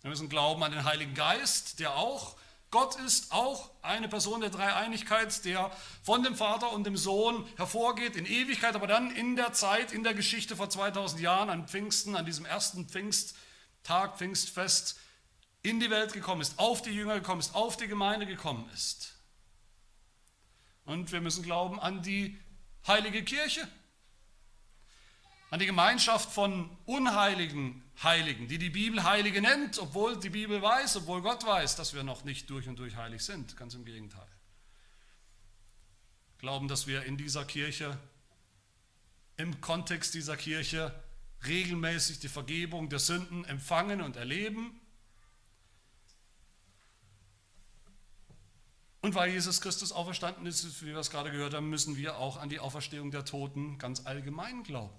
Wir 0.00 0.10
müssen 0.10 0.28
glauben 0.28 0.62
an 0.62 0.72
den 0.72 0.84
Heiligen 0.84 1.14
Geist, 1.14 1.78
der 1.80 1.94
auch 1.96 2.36
Gott 2.74 2.96
ist 2.96 3.30
auch 3.30 3.70
eine 3.82 4.08
Person 4.08 4.40
der 4.40 4.50
Dreieinigkeit, 4.50 5.44
der 5.44 5.70
von 6.02 6.24
dem 6.24 6.34
Vater 6.34 6.72
und 6.72 6.82
dem 6.82 6.96
Sohn 6.96 7.46
hervorgeht 7.56 8.16
in 8.16 8.26
Ewigkeit, 8.26 8.74
aber 8.74 8.88
dann 8.88 9.14
in 9.14 9.36
der 9.36 9.52
Zeit, 9.52 9.92
in 9.92 10.02
der 10.02 10.12
Geschichte 10.12 10.56
vor 10.56 10.68
2000 10.68 11.20
Jahren, 11.20 11.50
an 11.50 11.68
Pfingsten, 11.68 12.16
an 12.16 12.26
diesem 12.26 12.44
ersten 12.44 12.88
Pfingsttag, 12.88 14.18
Pfingstfest, 14.18 14.98
in 15.62 15.78
die 15.78 15.88
Welt 15.88 16.14
gekommen 16.14 16.40
ist, 16.40 16.58
auf 16.58 16.82
die 16.82 16.90
Jünger 16.90 17.14
gekommen 17.14 17.38
ist, 17.38 17.54
auf 17.54 17.76
die 17.76 17.86
Gemeinde 17.86 18.26
gekommen 18.26 18.68
ist. 18.74 19.14
Und 20.84 21.12
wir 21.12 21.20
müssen 21.20 21.44
glauben 21.44 21.78
an 21.78 22.02
die 22.02 22.36
heilige 22.88 23.22
Kirche, 23.22 23.68
an 25.54 25.60
die 25.60 25.66
Gemeinschaft 25.66 26.32
von 26.32 26.68
unheiligen 26.84 27.80
Heiligen, 28.02 28.48
die 28.48 28.58
die 28.58 28.70
Bibel 28.70 29.04
Heilige 29.04 29.40
nennt, 29.40 29.78
obwohl 29.78 30.18
die 30.18 30.30
Bibel 30.30 30.60
weiß, 30.60 30.96
obwohl 30.96 31.22
Gott 31.22 31.46
weiß, 31.46 31.76
dass 31.76 31.94
wir 31.94 32.02
noch 32.02 32.24
nicht 32.24 32.50
durch 32.50 32.66
und 32.66 32.76
durch 32.76 32.96
heilig 32.96 33.22
sind. 33.22 33.56
Ganz 33.56 33.74
im 33.74 33.84
Gegenteil. 33.84 34.26
Glauben, 36.38 36.66
dass 36.66 36.88
wir 36.88 37.04
in 37.04 37.16
dieser 37.16 37.44
Kirche, 37.44 37.96
im 39.36 39.60
Kontext 39.60 40.14
dieser 40.14 40.36
Kirche 40.36 40.92
regelmäßig 41.46 42.18
die 42.18 42.26
Vergebung 42.26 42.88
der 42.88 42.98
Sünden 42.98 43.44
empfangen 43.44 44.00
und 44.00 44.16
erleben. 44.16 44.80
Und 49.02 49.14
weil 49.14 49.30
Jesus 49.30 49.60
Christus 49.60 49.92
auferstanden 49.92 50.46
ist, 50.46 50.82
wie 50.82 50.86
wir 50.86 50.96
es 50.96 51.12
gerade 51.12 51.30
gehört 51.30 51.54
haben, 51.54 51.70
müssen 51.70 51.96
wir 51.96 52.16
auch 52.16 52.38
an 52.38 52.48
die 52.48 52.58
Auferstehung 52.58 53.12
der 53.12 53.24
Toten 53.24 53.78
ganz 53.78 54.04
allgemein 54.04 54.64
glauben 54.64 54.98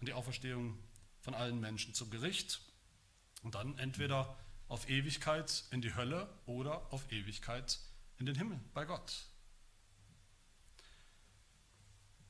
und 0.00 0.08
die 0.08 0.12
Auferstehung 0.12 0.78
von 1.20 1.34
allen 1.34 1.60
Menschen 1.60 1.94
zum 1.94 2.10
Gericht 2.10 2.60
und 3.42 3.54
dann 3.54 3.78
entweder 3.78 4.38
auf 4.68 4.88
Ewigkeit 4.88 5.64
in 5.70 5.80
die 5.80 5.94
Hölle 5.94 6.28
oder 6.46 6.92
auf 6.92 7.10
Ewigkeit 7.12 7.78
in 8.18 8.26
den 8.26 8.34
Himmel 8.34 8.60
bei 8.74 8.84
Gott. 8.84 9.26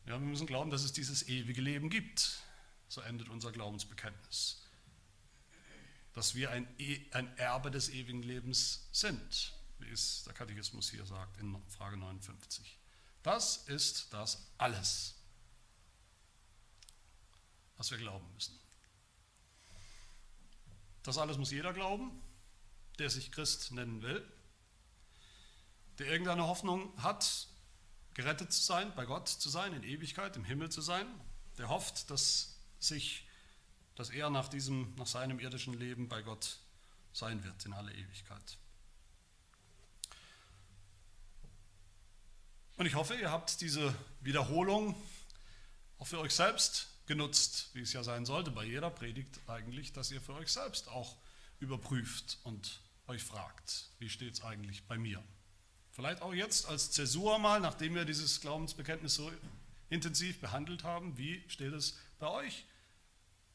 Ja, 0.06 0.20
wir 0.20 0.26
müssen 0.26 0.46
glauben, 0.46 0.70
dass 0.70 0.84
es 0.84 0.92
dieses 0.92 1.28
ewige 1.28 1.60
Leben 1.60 1.90
gibt. 1.90 2.40
So 2.88 3.00
endet 3.00 3.28
unser 3.28 3.50
Glaubensbekenntnis. 3.50 4.62
Dass 6.12 6.34
wir 6.34 6.50
ein, 6.50 6.68
e, 6.78 7.00
ein 7.10 7.36
Erbe 7.36 7.70
des 7.70 7.88
ewigen 7.88 8.22
Lebens 8.22 8.88
sind, 8.92 9.52
wie 9.78 9.90
es 9.90 10.22
der 10.24 10.32
Katechismus 10.32 10.90
hier 10.90 11.04
sagt 11.04 11.38
in 11.40 11.60
Frage 11.68 11.96
59. 11.96 12.78
Das 13.22 13.66
ist 13.66 14.12
das 14.12 14.46
alles 14.58 15.15
was 17.76 17.90
wir 17.90 17.98
glauben 17.98 18.26
müssen. 18.34 18.58
Das 21.02 21.18
alles 21.18 21.38
muss 21.38 21.50
jeder 21.50 21.72
glauben, 21.72 22.10
der 22.98 23.10
sich 23.10 23.30
Christ 23.30 23.72
nennen 23.72 24.02
will, 24.02 24.26
der 25.98 26.06
irgendeine 26.08 26.46
Hoffnung 26.46 26.92
hat, 27.02 27.48
gerettet 28.14 28.52
zu 28.52 28.62
sein, 28.62 28.94
bei 28.94 29.04
Gott 29.04 29.28
zu 29.28 29.48
sein, 29.48 29.72
in 29.72 29.82
Ewigkeit, 29.82 30.36
im 30.36 30.44
Himmel 30.44 30.70
zu 30.70 30.80
sein, 30.80 31.06
der 31.58 31.68
hofft, 31.68 32.10
dass 32.10 32.56
sich, 32.78 33.26
dass 33.94 34.10
er 34.10 34.30
nach 34.30 34.48
diesem, 34.48 34.94
nach 34.96 35.06
seinem 35.06 35.38
irdischen 35.38 35.74
Leben 35.74 36.08
bei 36.08 36.22
Gott 36.22 36.58
sein 37.12 37.44
wird 37.44 37.64
in 37.64 37.72
alle 37.72 37.92
Ewigkeit. 37.92 38.58
Und 42.76 42.86
ich 42.86 42.94
hoffe, 42.94 43.14
ihr 43.14 43.30
habt 43.30 43.60
diese 43.60 43.94
Wiederholung 44.20 44.94
auch 45.98 46.06
für 46.06 46.18
euch 46.18 46.34
selbst 46.34 46.88
genutzt, 47.06 47.70
wie 47.74 47.80
es 47.80 47.92
ja 47.92 48.02
sein 48.02 48.26
sollte 48.26 48.50
bei 48.50 48.64
jeder 48.64 48.90
Predigt 48.90 49.40
eigentlich, 49.46 49.92
dass 49.92 50.10
ihr 50.10 50.20
für 50.20 50.34
euch 50.34 50.50
selbst 50.52 50.88
auch 50.88 51.16
überprüft 51.60 52.38
und 52.44 52.80
euch 53.06 53.22
fragt, 53.22 53.88
wie 53.98 54.08
steht 54.08 54.34
es 54.34 54.42
eigentlich 54.42 54.84
bei 54.84 54.98
mir? 54.98 55.22
Vielleicht 55.92 56.20
auch 56.20 56.34
jetzt 56.34 56.66
als 56.66 56.90
Zäsur 56.90 57.38
mal, 57.38 57.60
nachdem 57.60 57.94
wir 57.94 58.04
dieses 58.04 58.40
Glaubensbekenntnis 58.40 59.14
so 59.14 59.32
intensiv 59.88 60.40
behandelt 60.40 60.84
haben, 60.84 61.16
wie 61.16 61.42
steht 61.48 61.72
es 61.72 61.98
bei 62.18 62.28
euch, 62.28 62.66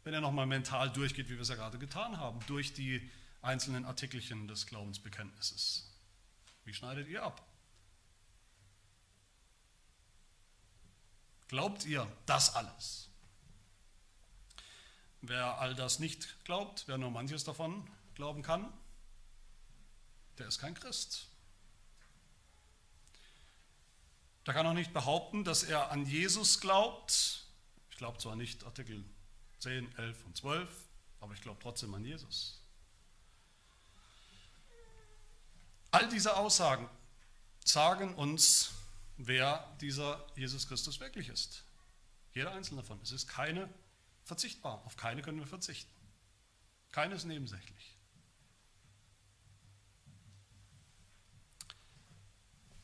wenn 0.04 0.14
ihr 0.14 0.22
nochmal 0.22 0.48
mental 0.48 0.92
durchgeht, 0.92 1.30
wie 1.30 1.36
wir 1.36 1.42
es 1.42 1.50
ja 1.50 1.56
gerade 1.56 1.78
getan 1.78 2.18
haben, 2.18 2.40
durch 2.48 2.74
die 2.74 3.12
einzelnen 3.42 3.86
Artikelchen 3.86 4.48
des 4.48 4.66
Glaubensbekenntnisses. 4.66 5.92
Wie 6.64 6.74
schneidet 6.74 7.08
ihr 7.08 7.24
ab? 7.24 7.46
Glaubt 11.48 11.86
ihr 11.86 12.10
das 12.26 12.56
alles? 12.56 13.11
Wer 15.22 15.60
all 15.60 15.76
das 15.76 16.00
nicht 16.00 16.44
glaubt, 16.46 16.84
wer 16.88 16.98
nur 16.98 17.12
manches 17.12 17.44
davon 17.44 17.88
glauben 18.16 18.42
kann, 18.42 18.72
der 20.38 20.48
ist 20.48 20.60
kein 20.60 20.74
Christ. 20.74 21.28
Der 24.48 24.56
kann 24.56 24.66
auch 24.66 24.74
nicht 24.74 24.94
behaupten, 24.94 25.44
dass 25.44 25.64
er 25.64 25.92
an 25.92 26.06
Jesus 26.06 26.60
glaubt. 26.60 27.46
Ich 27.92 27.98
glaube 27.98 28.18
zwar 28.18 28.36
nicht 28.36 28.64
Artikel 28.64 29.04
10, 29.60 29.96
11 29.98 30.26
und 30.26 30.38
12, 30.38 30.70
aber 31.20 31.34
ich 31.36 31.42
glaube 31.42 31.60
trotzdem 31.62 31.94
an 31.94 32.04
Jesus. 32.04 32.60
All 35.92 36.10
diese 36.10 36.36
Aussagen 36.38 36.90
sagen 37.64 38.16
uns, 38.16 38.72
wer 39.18 39.72
dieser 39.82 40.26
Jesus 40.36 40.68
Christus 40.68 41.00
wirklich 41.00 41.30
ist. 41.30 41.64
Jeder 42.34 42.54
einzelne 42.54 42.82
davon. 42.82 43.00
Es 43.04 43.12
ist 43.12 43.28
keine 43.28 43.70
verzichtbar. 44.24 44.82
Auf 44.86 44.96
keine 44.98 45.22
können 45.22 45.40
wir 45.40 45.48
verzichten. 45.48 45.92
Keine 46.92 47.16
ist 47.16 47.26
nebensächlich. 47.26 47.98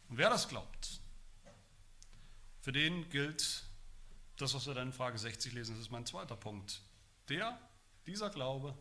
Und 0.09 0.17
wer 0.17 0.29
das 0.29 0.47
glaubt, 0.47 1.01
für 2.61 2.71
den 2.71 3.09
gilt 3.09 3.63
das, 4.37 4.53
was 4.53 4.67
wir 4.67 4.73
dann 4.73 4.87
in 4.87 4.93
Frage 4.93 5.17
60 5.17 5.53
lesen, 5.53 5.75
das 5.75 5.81
ist 5.81 5.91
mein 5.91 6.05
zweiter 6.05 6.35
Punkt. 6.35 6.81
Der, 7.29 7.59
dieser 8.05 8.29
Glaube, 8.29 8.77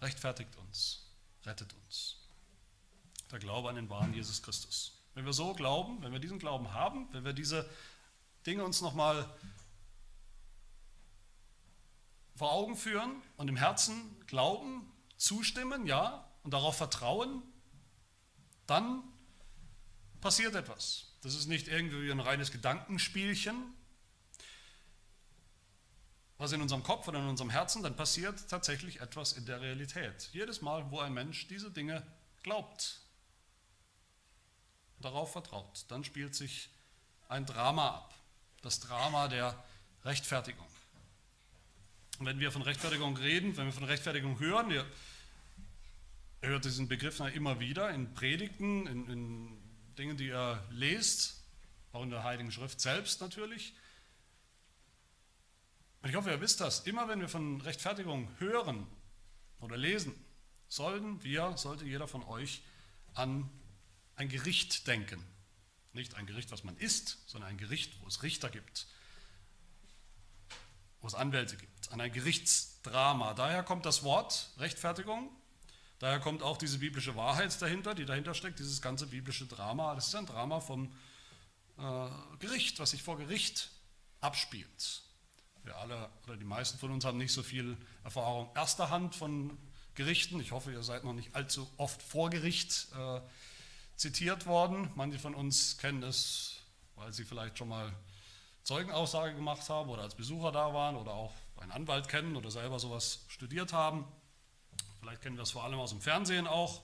rechtfertigt 0.00 0.56
uns, 0.56 1.06
rettet 1.44 1.74
uns. 1.74 2.16
Der 3.30 3.38
Glaube 3.38 3.68
an 3.68 3.76
den 3.76 3.90
wahren 3.90 4.14
Jesus 4.14 4.42
Christus. 4.42 4.98
Wenn 5.14 5.24
wir 5.24 5.32
so 5.32 5.52
glauben, 5.52 6.02
wenn 6.02 6.12
wir 6.12 6.20
diesen 6.20 6.38
Glauben 6.38 6.72
haben, 6.72 7.08
wenn 7.12 7.24
wir 7.24 7.32
diese 7.32 7.68
Dinge 8.46 8.64
uns 8.64 8.80
nochmal 8.80 9.28
vor 12.42 12.50
Augen 12.50 12.74
führen 12.74 13.22
und 13.36 13.46
im 13.46 13.54
Herzen 13.54 14.16
glauben, 14.26 14.92
zustimmen, 15.16 15.86
ja, 15.86 16.28
und 16.42 16.52
darauf 16.52 16.76
vertrauen, 16.76 17.40
dann 18.66 19.04
passiert 20.20 20.56
etwas. 20.56 21.14
Das 21.22 21.36
ist 21.36 21.46
nicht 21.46 21.68
irgendwie 21.68 22.10
ein 22.10 22.18
reines 22.18 22.50
Gedankenspielchen, 22.50 23.54
was 26.36 26.50
in 26.50 26.60
unserem 26.60 26.82
Kopf 26.82 27.06
oder 27.06 27.20
in 27.20 27.28
unserem 27.28 27.50
Herzen, 27.50 27.84
dann 27.84 27.94
passiert 27.94 28.48
tatsächlich 28.48 29.00
etwas 29.00 29.34
in 29.34 29.46
der 29.46 29.60
Realität. 29.60 30.28
Jedes 30.32 30.62
Mal, 30.62 30.90
wo 30.90 30.98
ein 30.98 31.14
Mensch 31.14 31.46
diese 31.46 31.70
Dinge 31.70 32.04
glaubt, 32.42 33.02
darauf 34.98 35.30
vertraut, 35.30 35.84
dann 35.86 36.02
spielt 36.02 36.34
sich 36.34 36.70
ein 37.28 37.46
Drama 37.46 37.90
ab. 37.90 38.14
Das 38.62 38.80
Drama 38.80 39.28
der 39.28 39.62
Rechtfertigung. 40.04 40.71
Wenn 42.18 42.40
wir 42.40 42.52
von 42.52 42.62
Rechtfertigung 42.62 43.16
reden, 43.16 43.56
wenn 43.56 43.66
wir 43.66 43.72
von 43.72 43.84
Rechtfertigung 43.84 44.38
hören, 44.38 44.70
ihr 44.70 44.86
hört 46.40 46.64
diesen 46.64 46.88
Begriff 46.88 47.20
immer 47.20 47.60
wieder 47.60 47.90
in 47.90 48.14
Predigten, 48.14 48.86
in, 48.86 49.08
in 49.08 49.58
Dingen, 49.98 50.16
die 50.16 50.28
ihr 50.28 50.62
lest, 50.70 51.42
auch 51.92 52.02
in 52.02 52.10
der 52.10 52.24
Heiligen 52.24 52.52
Schrift 52.52 52.80
selbst 52.80 53.20
natürlich, 53.20 53.74
und 56.02 56.10
ich 56.10 56.16
hoffe, 56.16 56.30
ihr 56.30 56.40
wisst 56.40 56.60
das, 56.60 56.80
immer 56.80 57.08
wenn 57.08 57.20
wir 57.20 57.28
von 57.28 57.60
Rechtfertigung 57.60 58.28
hören 58.38 58.86
oder 59.60 59.76
lesen, 59.76 60.12
sollten 60.68 61.22
wir, 61.22 61.56
sollte 61.56 61.84
jeder 61.84 62.08
von 62.08 62.24
euch 62.24 62.62
an 63.14 63.48
ein 64.16 64.28
Gericht 64.28 64.88
denken. 64.88 65.24
Nicht 65.92 66.14
ein 66.14 66.26
Gericht, 66.26 66.50
was 66.50 66.64
man 66.64 66.76
isst, 66.76 67.18
sondern 67.26 67.50
ein 67.50 67.58
Gericht, 67.58 67.92
wo 68.02 68.08
es 68.08 68.22
Richter 68.24 68.50
gibt, 68.50 68.88
wo 71.00 71.06
es 71.06 71.14
Anwälte 71.14 71.56
gibt, 71.56 71.71
an 71.92 72.00
ein 72.00 72.12
Gerichtsdrama. 72.12 73.34
Daher 73.34 73.62
kommt 73.62 73.84
das 73.84 74.02
Wort 74.02 74.50
Rechtfertigung, 74.58 75.30
daher 75.98 76.20
kommt 76.20 76.42
auch 76.42 76.56
diese 76.56 76.78
biblische 76.78 77.16
Wahrheit 77.16 77.60
dahinter, 77.60 77.94
die 77.94 78.06
dahinter 78.06 78.34
steckt, 78.34 78.58
dieses 78.58 78.80
ganze 78.80 79.06
biblische 79.06 79.46
Drama. 79.46 79.94
Das 79.94 80.08
ist 80.08 80.14
ein 80.14 80.26
Drama 80.26 80.60
vom 80.60 80.90
äh, 81.78 82.08
Gericht, 82.38 82.78
was 82.80 82.90
sich 82.90 83.02
vor 83.02 83.18
Gericht 83.18 83.70
abspielt. 84.20 85.02
Wir 85.64 85.76
alle 85.76 86.08
oder 86.24 86.36
die 86.36 86.44
meisten 86.44 86.78
von 86.78 86.90
uns 86.90 87.04
haben 87.04 87.18
nicht 87.18 87.32
so 87.32 87.42
viel 87.42 87.76
Erfahrung 88.04 88.50
erster 88.54 88.90
Hand 88.90 89.14
von 89.14 89.56
Gerichten. 89.94 90.40
Ich 90.40 90.52
hoffe, 90.52 90.72
ihr 90.72 90.82
seid 90.82 91.04
noch 91.04 91.12
nicht 91.12 91.36
allzu 91.36 91.70
oft 91.76 92.02
vor 92.02 92.30
Gericht 92.30 92.88
äh, 92.98 93.20
zitiert 93.96 94.46
worden. 94.46 94.90
Manche 94.96 95.18
von 95.18 95.34
uns 95.34 95.76
kennen 95.76 96.02
es, 96.02 96.56
weil 96.96 97.12
sie 97.12 97.24
vielleicht 97.24 97.58
schon 97.58 97.68
mal 97.68 97.92
Zeugenaussage 98.64 99.34
gemacht 99.34 99.68
haben 99.68 99.90
oder 99.90 100.02
als 100.02 100.14
Besucher 100.14 100.52
da 100.52 100.72
waren 100.72 100.96
oder 100.96 101.12
auch 101.12 101.34
einen 101.62 101.72
Anwalt 101.72 102.08
kennen 102.08 102.36
oder 102.36 102.50
selber 102.50 102.78
sowas 102.78 103.24
studiert 103.28 103.72
haben. 103.72 104.04
Vielleicht 105.00 105.22
kennen 105.22 105.36
wir 105.36 105.42
es 105.42 105.52
vor 105.52 105.64
allem 105.64 105.78
aus 105.78 105.90
dem 105.90 106.00
Fernsehen 106.00 106.46
auch. 106.46 106.82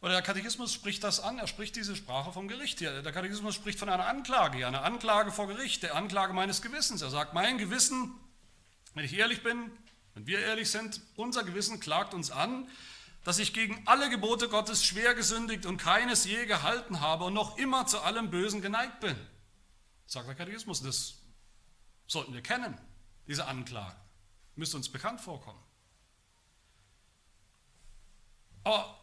Und 0.00 0.10
der 0.10 0.22
Katechismus 0.22 0.72
spricht 0.72 1.02
das 1.02 1.20
an, 1.20 1.38
er 1.38 1.46
spricht 1.46 1.74
diese 1.74 1.96
Sprache 1.96 2.32
vom 2.32 2.48
Gericht 2.48 2.78
hier. 2.78 3.02
Der 3.02 3.12
Katechismus 3.12 3.54
spricht 3.54 3.78
von 3.78 3.88
einer 3.88 4.06
Anklage, 4.06 4.66
einer 4.66 4.84
Anklage 4.84 5.32
vor 5.32 5.46
Gericht, 5.48 5.82
der 5.82 5.94
Anklage 5.94 6.32
meines 6.32 6.60
Gewissens. 6.60 7.02
Er 7.02 7.10
sagt, 7.10 7.34
mein 7.34 7.58
Gewissen, 7.58 8.14
wenn 8.94 9.04
ich 9.04 9.14
ehrlich 9.14 9.42
bin, 9.42 9.70
wenn 10.14 10.26
wir 10.26 10.40
ehrlich 10.40 10.70
sind, 10.70 11.00
unser 11.16 11.44
Gewissen 11.44 11.80
klagt 11.80 12.14
uns 12.14 12.30
an, 12.30 12.68
dass 13.24 13.38
ich 13.38 13.52
gegen 13.52 13.82
alle 13.86 14.08
Gebote 14.08 14.48
Gottes 14.48 14.84
schwer 14.84 15.14
gesündigt 15.14 15.66
und 15.66 15.78
keines 15.78 16.24
je 16.24 16.46
gehalten 16.46 17.00
habe 17.00 17.24
und 17.24 17.34
noch 17.34 17.58
immer 17.58 17.86
zu 17.86 18.00
allem 18.00 18.30
Bösen 18.30 18.62
geneigt 18.62 19.00
bin. 19.00 19.16
Sagt 20.06 20.28
der 20.28 20.36
Katechismus, 20.36 20.82
das 20.82 21.14
sollten 22.06 22.32
wir 22.32 22.42
kennen, 22.42 22.78
diese 23.26 23.46
Anklage. 23.46 23.96
Müsste 24.54 24.76
uns 24.76 24.88
bekannt 24.88 25.20
vorkommen. 25.20 25.62
Aber 28.64 28.98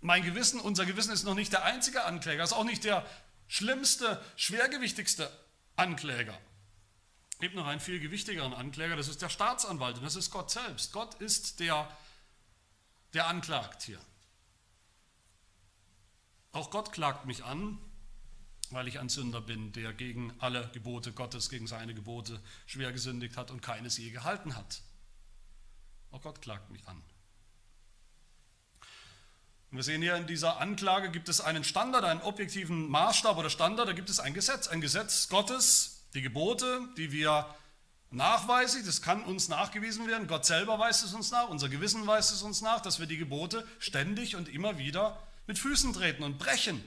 mein 0.00 0.22
Gewissen, 0.22 0.60
unser 0.60 0.84
Gewissen 0.84 1.12
ist 1.12 1.24
noch 1.24 1.34
nicht 1.34 1.52
der 1.52 1.64
einzige 1.64 2.04
Ankläger, 2.04 2.42
ist 2.44 2.52
auch 2.52 2.64
nicht 2.64 2.84
der 2.84 3.06
schlimmste, 3.46 4.22
schwergewichtigste 4.36 5.30
Ankläger. 5.76 6.38
Es 7.32 7.38
gibt 7.38 7.54
noch 7.54 7.66
einen 7.66 7.80
viel 7.80 8.00
gewichtigeren 8.00 8.52
Ankläger, 8.52 8.96
das 8.96 9.08
ist 9.08 9.22
der 9.22 9.28
Staatsanwalt 9.28 9.96
und 9.96 10.04
das 10.04 10.16
ist 10.16 10.30
Gott 10.30 10.50
selbst. 10.50 10.92
Gott 10.92 11.14
ist 11.14 11.60
der, 11.60 11.90
der 13.14 13.26
anklagt 13.26 13.82
hier. 13.82 14.00
Auch 16.52 16.70
Gott 16.70 16.92
klagt 16.92 17.24
mich 17.24 17.44
an, 17.44 17.78
weil 18.72 18.88
ich 18.88 18.98
ein 18.98 19.08
Sünder 19.08 19.40
bin, 19.40 19.72
der 19.72 19.92
gegen 19.92 20.32
alle 20.38 20.70
Gebote 20.72 21.12
Gottes, 21.12 21.48
gegen 21.48 21.66
seine 21.66 21.94
Gebote 21.94 22.40
schwer 22.66 22.92
gesündigt 22.92 23.36
hat 23.36 23.50
und 23.50 23.62
keines 23.62 23.98
je 23.98 24.10
gehalten 24.10 24.56
hat. 24.56 24.82
Auch 26.10 26.22
Gott 26.22 26.42
klagt 26.42 26.70
mich 26.70 26.86
an. 26.86 27.02
Und 29.70 29.78
wir 29.78 29.82
sehen 29.82 30.02
hier 30.02 30.16
in 30.16 30.26
dieser 30.26 30.60
Anklage 30.60 31.10
gibt 31.10 31.30
es 31.30 31.40
einen 31.40 31.64
Standard, 31.64 32.04
einen 32.04 32.20
objektiven 32.20 32.90
Maßstab 32.90 33.38
oder 33.38 33.48
Standard, 33.48 33.88
da 33.88 33.92
gibt 33.92 34.10
es 34.10 34.20
ein 34.20 34.34
Gesetz, 34.34 34.68
ein 34.68 34.82
Gesetz 34.82 35.28
Gottes, 35.30 36.04
die 36.12 36.20
Gebote, 36.20 36.80
die 36.98 37.10
wir 37.10 37.46
nachweislich, 38.10 38.84
das 38.84 39.00
kann 39.00 39.24
uns 39.24 39.48
nachgewiesen 39.48 40.06
werden, 40.06 40.28
Gott 40.28 40.44
selber 40.44 40.78
weist 40.78 41.02
es 41.02 41.14
uns 41.14 41.30
nach, 41.30 41.48
unser 41.48 41.70
Gewissen 41.70 42.06
weist 42.06 42.32
es 42.32 42.42
uns 42.42 42.60
nach, 42.60 42.80
dass 42.80 43.00
wir 43.00 43.06
die 43.06 43.16
Gebote 43.16 43.66
ständig 43.78 44.36
und 44.36 44.50
immer 44.50 44.76
wieder 44.76 45.18
mit 45.46 45.58
Füßen 45.58 45.94
treten 45.94 46.22
und 46.22 46.36
brechen. 46.36 46.84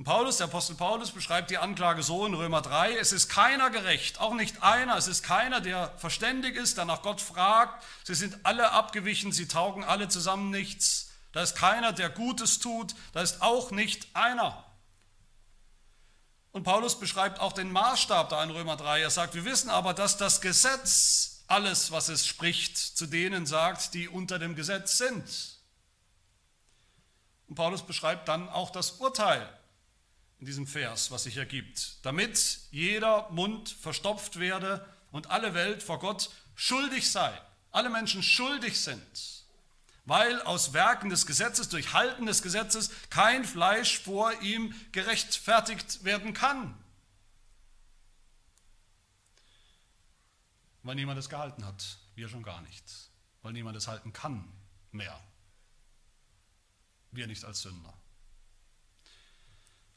Und 0.00 0.04
Paulus, 0.04 0.38
der 0.38 0.46
Apostel 0.46 0.76
Paulus, 0.76 1.10
beschreibt 1.10 1.50
die 1.50 1.58
Anklage 1.58 2.02
so 2.02 2.24
in 2.24 2.32
Römer 2.32 2.62
3, 2.62 2.96
es 2.96 3.12
ist 3.12 3.28
keiner 3.28 3.68
gerecht, 3.68 4.18
auch 4.18 4.32
nicht 4.32 4.62
einer, 4.62 4.96
es 4.96 5.08
ist 5.08 5.22
keiner, 5.22 5.60
der 5.60 5.92
verständig 5.98 6.56
ist, 6.56 6.78
der 6.78 6.86
nach 6.86 7.02
Gott 7.02 7.20
fragt, 7.20 7.84
sie 8.04 8.14
sind 8.14 8.38
alle 8.44 8.70
abgewichen, 8.70 9.30
sie 9.30 9.46
taugen 9.46 9.84
alle 9.84 10.08
zusammen 10.08 10.48
nichts, 10.48 11.10
da 11.32 11.42
ist 11.42 11.54
keiner, 11.54 11.92
der 11.92 12.08
Gutes 12.08 12.60
tut, 12.60 12.94
da 13.12 13.20
ist 13.20 13.42
auch 13.42 13.72
nicht 13.72 14.08
einer. 14.16 14.64
Und 16.52 16.62
Paulus 16.62 16.98
beschreibt 16.98 17.38
auch 17.38 17.52
den 17.52 17.70
Maßstab 17.70 18.30
da 18.30 18.42
in 18.42 18.48
Römer 18.48 18.78
3, 18.78 19.02
er 19.02 19.10
sagt, 19.10 19.34
wir 19.34 19.44
wissen 19.44 19.68
aber, 19.68 19.92
dass 19.92 20.16
das 20.16 20.40
Gesetz 20.40 21.44
alles, 21.46 21.92
was 21.92 22.08
es 22.08 22.26
spricht, 22.26 22.78
zu 22.78 23.04
denen 23.04 23.44
sagt, 23.44 23.92
die 23.92 24.08
unter 24.08 24.38
dem 24.38 24.54
Gesetz 24.54 24.96
sind. 24.96 25.58
Und 27.48 27.56
Paulus 27.56 27.82
beschreibt 27.82 28.28
dann 28.28 28.48
auch 28.48 28.70
das 28.70 28.92
Urteil 28.92 29.46
in 30.40 30.46
diesem 30.46 30.66
Vers, 30.66 31.10
was 31.10 31.24
sich 31.24 31.36
ergibt, 31.36 31.98
damit 32.02 32.60
jeder 32.70 33.30
Mund 33.30 33.68
verstopft 33.68 34.38
werde 34.38 34.88
und 35.12 35.30
alle 35.30 35.52
Welt 35.52 35.82
vor 35.82 35.98
Gott 35.98 36.30
schuldig 36.54 37.10
sei, 37.10 37.38
alle 37.70 37.90
Menschen 37.90 38.22
schuldig 38.22 38.80
sind, 38.80 39.44
weil 40.06 40.40
aus 40.42 40.72
Werken 40.72 41.10
des 41.10 41.26
Gesetzes, 41.26 41.68
durch 41.68 41.92
Halten 41.92 42.24
des 42.24 42.40
Gesetzes 42.40 42.90
kein 43.10 43.44
Fleisch 43.44 44.00
vor 44.00 44.32
ihm 44.40 44.74
gerechtfertigt 44.92 46.04
werden 46.04 46.32
kann. 46.32 46.74
Weil 50.82 50.94
niemand 50.94 51.18
es 51.18 51.28
gehalten 51.28 51.66
hat, 51.66 51.98
wir 52.14 52.30
schon 52.30 52.42
gar 52.42 52.62
nicht, 52.62 52.84
weil 53.42 53.52
niemand 53.52 53.76
es 53.76 53.88
halten 53.88 54.14
kann 54.14 54.50
mehr, 54.90 55.20
wir 57.10 57.26
nicht 57.26 57.44
als 57.44 57.60
Sünder. 57.60 57.92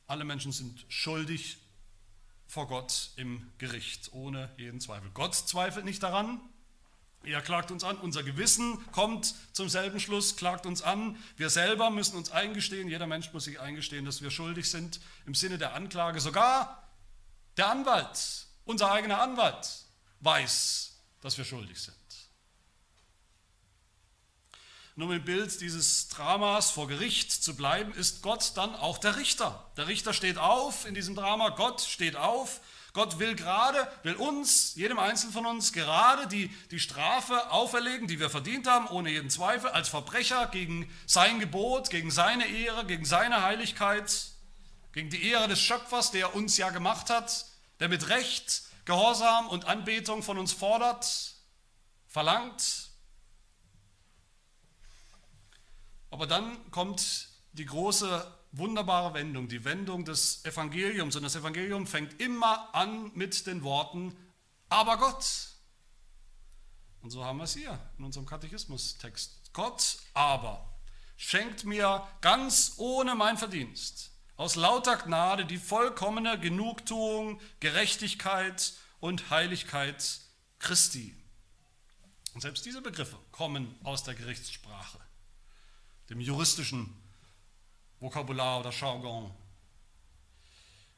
Alle 0.07 0.23
Menschen 0.23 0.51
sind 0.51 0.85
schuldig 0.89 1.57
vor 2.47 2.67
Gott 2.67 3.11
im 3.15 3.51
Gericht, 3.57 4.11
ohne 4.13 4.49
jeden 4.57 4.79
Zweifel. 4.79 5.09
Gott 5.13 5.35
zweifelt 5.35 5.85
nicht 5.85 6.03
daran. 6.03 6.39
Er 7.23 7.41
klagt 7.41 7.71
uns 7.71 7.85
an, 7.85 7.97
unser 7.97 8.21
Gewissen 8.21 8.79
kommt 8.91 9.33
zum 9.53 9.69
selben 9.69 9.99
Schluss, 9.99 10.35
klagt 10.35 10.65
uns 10.65 10.81
an. 10.81 11.17
Wir 11.37 11.49
selber 11.49 11.89
müssen 11.89 12.17
uns 12.17 12.31
eingestehen, 12.31 12.89
jeder 12.89 13.07
Mensch 13.07 13.31
muss 13.31 13.45
sich 13.45 13.59
eingestehen, 13.61 14.03
dass 14.03 14.21
wir 14.21 14.29
schuldig 14.29 14.69
sind 14.69 14.99
im 15.25 15.33
Sinne 15.33 15.57
der 15.57 15.73
Anklage. 15.73 16.19
Sogar 16.19 16.89
der 17.55 17.69
Anwalt, 17.69 18.47
unser 18.65 18.91
eigener 18.91 19.21
Anwalt, 19.21 19.85
weiß, 20.19 20.97
dass 21.21 21.37
wir 21.37 21.45
schuldig 21.45 21.81
sind. 21.81 22.02
Nur 24.95 25.11
im 25.15 25.25
Bild 25.25 25.59
dieses 25.59 26.07
Dramas 26.09 26.69
vor 26.69 26.87
Gericht 26.87 27.31
zu 27.31 27.55
bleiben, 27.55 27.93
ist 27.93 28.21
Gott 28.21 28.51
dann 28.55 28.75
auch 28.75 28.99
der 28.99 29.15
Richter. 29.15 29.71
Der 29.75 29.87
Richter 29.87 30.13
steht 30.13 30.37
auf 30.37 30.85
in 30.85 30.93
diesem 30.93 31.15
Drama, 31.15 31.49
Gott 31.49 31.81
steht 31.81 32.15
auf. 32.15 32.59
Gott 32.93 33.17
will 33.17 33.35
gerade, 33.35 33.91
will 34.03 34.13
uns, 34.13 34.75
jedem 34.75 34.99
Einzelnen 34.99 35.33
von 35.33 35.47
uns, 35.47 35.73
gerade 35.73 36.27
die, 36.27 36.49
die 36.69 36.79
Strafe 36.79 37.49
auferlegen, 37.49 38.07
die 38.07 38.19
wir 38.19 38.29
verdient 38.29 38.67
haben, 38.67 38.87
ohne 38.87 39.09
jeden 39.09 39.31
Zweifel, 39.31 39.71
als 39.71 39.89
Verbrecher 39.89 40.45
gegen 40.51 40.87
sein 41.07 41.39
Gebot, 41.39 41.89
gegen 41.89 42.11
seine 42.11 42.45
Ehre, 42.45 42.85
gegen 42.85 43.05
seine 43.05 43.41
Heiligkeit, 43.41 44.27
gegen 44.91 45.09
die 45.09 45.27
Ehre 45.27 45.47
des 45.47 45.59
Schöpfers, 45.59 46.11
der 46.11 46.35
uns 46.35 46.55
ja 46.57 46.69
gemacht 46.69 47.09
hat, 47.09 47.47
der 47.79 47.89
mit 47.89 48.09
Recht 48.09 48.61
Gehorsam 48.85 49.47
und 49.47 49.65
Anbetung 49.65 50.21
von 50.21 50.37
uns 50.37 50.53
fordert, 50.53 51.33
verlangt 52.05 52.92
Aber 56.13 56.27
dann 56.27 56.69
kommt 56.69 57.27
die 57.53 57.65
große, 57.65 58.31
wunderbare 58.51 59.15
Wendung, 59.15 59.47
die 59.47 59.65
Wendung 59.65 60.05
des 60.05 60.45
Evangeliums. 60.45 61.15
Und 61.15 61.23
das 61.23 61.35
Evangelium 61.35 61.87
fängt 61.87 62.21
immer 62.21 62.69
an 62.75 63.11
mit 63.15 63.47
den 63.47 63.63
Worten, 63.63 64.15
aber 64.69 64.97
Gott. 64.97 65.25
Und 67.01 67.09
so 67.09 67.25
haben 67.25 67.37
wir 67.37 67.45
es 67.45 67.55
hier 67.55 67.79
in 67.97 68.05
unserem 68.05 68.27
Katechismus-Text. 68.27 69.53
Gott 69.53 69.97
aber 70.13 70.77
schenkt 71.17 71.63
mir 71.63 72.07
ganz 72.21 72.75
ohne 72.77 73.15
mein 73.15 73.39
Verdienst, 73.39 74.11
aus 74.35 74.55
lauter 74.55 74.97
Gnade 74.97 75.47
die 75.47 75.57
vollkommene 75.57 76.39
Genugtuung, 76.39 77.41
Gerechtigkeit 77.59 78.73
und 78.99 79.31
Heiligkeit 79.31 80.19
Christi. 80.59 81.17
Und 82.35 82.41
selbst 82.41 82.67
diese 82.67 82.83
Begriffe 82.83 83.17
kommen 83.31 83.75
aus 83.83 84.03
der 84.03 84.13
Gerichtssprache, 84.13 85.02
dem 86.13 86.21
juristischen 86.21 86.93
Vokabular 87.99 88.59
oder 88.59 88.69
Jargon. 88.69 89.33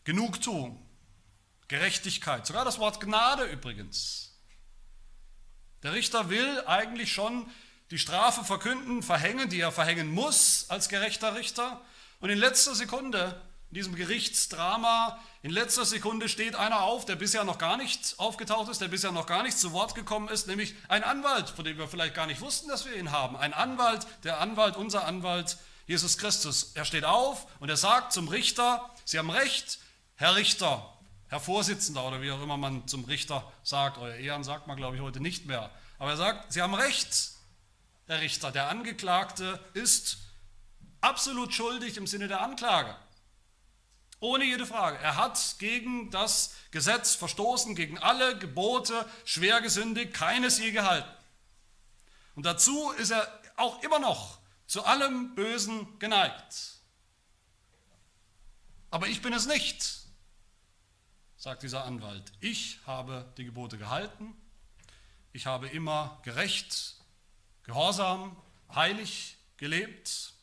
Genugtuung, 0.04 0.86
Gerechtigkeit, 1.69 2.45
sogar 2.45 2.65
das 2.65 2.80
Wort 2.80 2.99
Gnade 2.99 3.45
übrigens. 3.45 4.38
Der 5.84 5.93
Richter 5.93 6.30
will 6.30 6.63
eigentlich 6.65 7.13
schon 7.13 7.49
die 7.91 7.97
Strafe 7.97 8.43
verkünden, 8.43 9.04
verhängen, 9.04 9.49
die 9.49 9.62
er 9.62 9.71
verhängen 9.71 10.12
muss 10.12 10.69
als 10.69 10.89
gerechter 10.89 11.36
Richter. 11.36 11.80
Und 12.19 12.30
in 12.30 12.38
letzter 12.38 12.75
Sekunde, 12.75 13.41
in 13.69 13.75
diesem 13.75 13.95
Gerichtsdrama, 13.95 15.17
in 15.45 15.51
letzter 15.51 15.86
Sekunde 15.86 16.27
steht 16.27 16.55
einer 16.55 16.81
auf, 16.81 17.05
der 17.05 17.15
bisher 17.15 17.43
noch 17.43 17.60
gar 17.60 17.77
nicht 17.77 18.15
aufgetaucht 18.17 18.67
ist, 18.71 18.81
der 18.81 18.88
bisher 18.88 19.12
noch 19.12 19.27
gar 19.27 19.43
nicht 19.43 19.60
zu 19.60 19.73
Wort 19.73 19.93
gekommen 19.93 20.27
ist, 20.27 20.47
nämlich 20.47 20.73
ein 20.88 21.03
Anwalt, 21.03 21.49
von 21.49 21.63
dem 21.63 21.77
wir 21.77 21.88
vielleicht 21.88 22.15
gar 22.15 22.25
nicht 22.25 22.41
wussten, 22.41 22.67
dass 22.67 22.88
wir 22.88 22.95
ihn 22.95 23.12
haben. 23.12 23.38
Ein 23.38 23.53
Anwalt, 23.53 24.08
der 24.23 24.41
Anwalt, 24.41 24.75
unser 24.75 25.05
Anwalt, 25.05 25.58
Jesus 25.86 26.17
Christus. 26.17 26.71
Er 26.73 26.84
steht 26.84 27.05
auf 27.05 27.45
und 27.60 27.69
er 27.69 27.77
sagt 27.77 28.12
zum 28.12 28.27
Richter, 28.27 28.89
Sie 29.05 29.19
haben 29.19 29.29
recht, 29.29 29.77
Herr 30.15 30.36
Richter, 30.36 30.91
Herr 31.27 31.39
Vorsitzender 31.39 32.08
oder 32.08 32.23
wie 32.23 32.31
auch 32.31 32.41
immer 32.41 32.58
man 32.58 32.88
zum 32.88 33.05
Richter 33.05 33.43
sagt, 33.62 33.99
euer 33.99 34.15
Ehren 34.15 34.43
sagt 34.43 34.65
man, 34.65 34.77
glaube 34.77 34.95
ich, 34.95 35.03
heute 35.03 35.19
nicht 35.19 35.45
mehr. 35.45 35.69
Aber 35.99 36.10
er 36.10 36.17
sagt, 36.17 36.53
Sie 36.53 36.63
haben 36.63 36.73
recht, 36.73 37.34
Herr 38.08 38.19
Richter, 38.19 38.51
der 38.51 38.69
Angeklagte 38.69 39.60
ist 39.75 40.17
absolut 41.01 41.53
schuldig 41.53 41.97
im 41.97 42.08
Sinne 42.08 42.27
der 42.27 42.41
Anklage. 42.41 42.95
Ohne 44.19 44.45
jede 44.45 44.65
Frage. 44.65 44.97
Er 44.97 45.17
hat 45.17 45.56
gegen 45.60 46.10
das 46.10 46.56
Gesetz 46.71 47.15
verstoßen, 47.15 47.75
gegen 47.75 47.97
alle 47.97 48.38
Gebote 48.39 49.10
schwer 49.23 49.62
gesündigt, 49.62 50.13
keines 50.13 50.58
je 50.58 50.71
gehalten. 50.71 51.10
Und 52.36 52.45
dazu 52.45 52.91
ist 52.91 53.12
er 53.12 53.28
auch 53.58 53.82
immer 53.84 53.99
noch 53.99 54.39
zu 54.67 54.84
allem 54.84 55.36
Bösen 55.36 55.99
geneigt. 55.99 56.80
Aber 58.89 59.08
ich 59.08 59.21
bin 59.21 59.34
es 59.34 59.45
nicht, 59.45 60.06
sagt 61.38 61.63
dieser 61.63 61.86
Anwalt. 61.86 62.32
Ich 62.39 62.80
habe 62.86 63.32
die 63.38 63.45
Gebote 63.45 63.78
gehalten. 63.78 64.36
Ich 65.34 65.45
habe 65.45 65.67
immer 65.67 66.19
gerecht 66.23 66.95
gehorsam, 67.63 68.36
heilig 68.73 69.38
gelebt, 69.58 70.34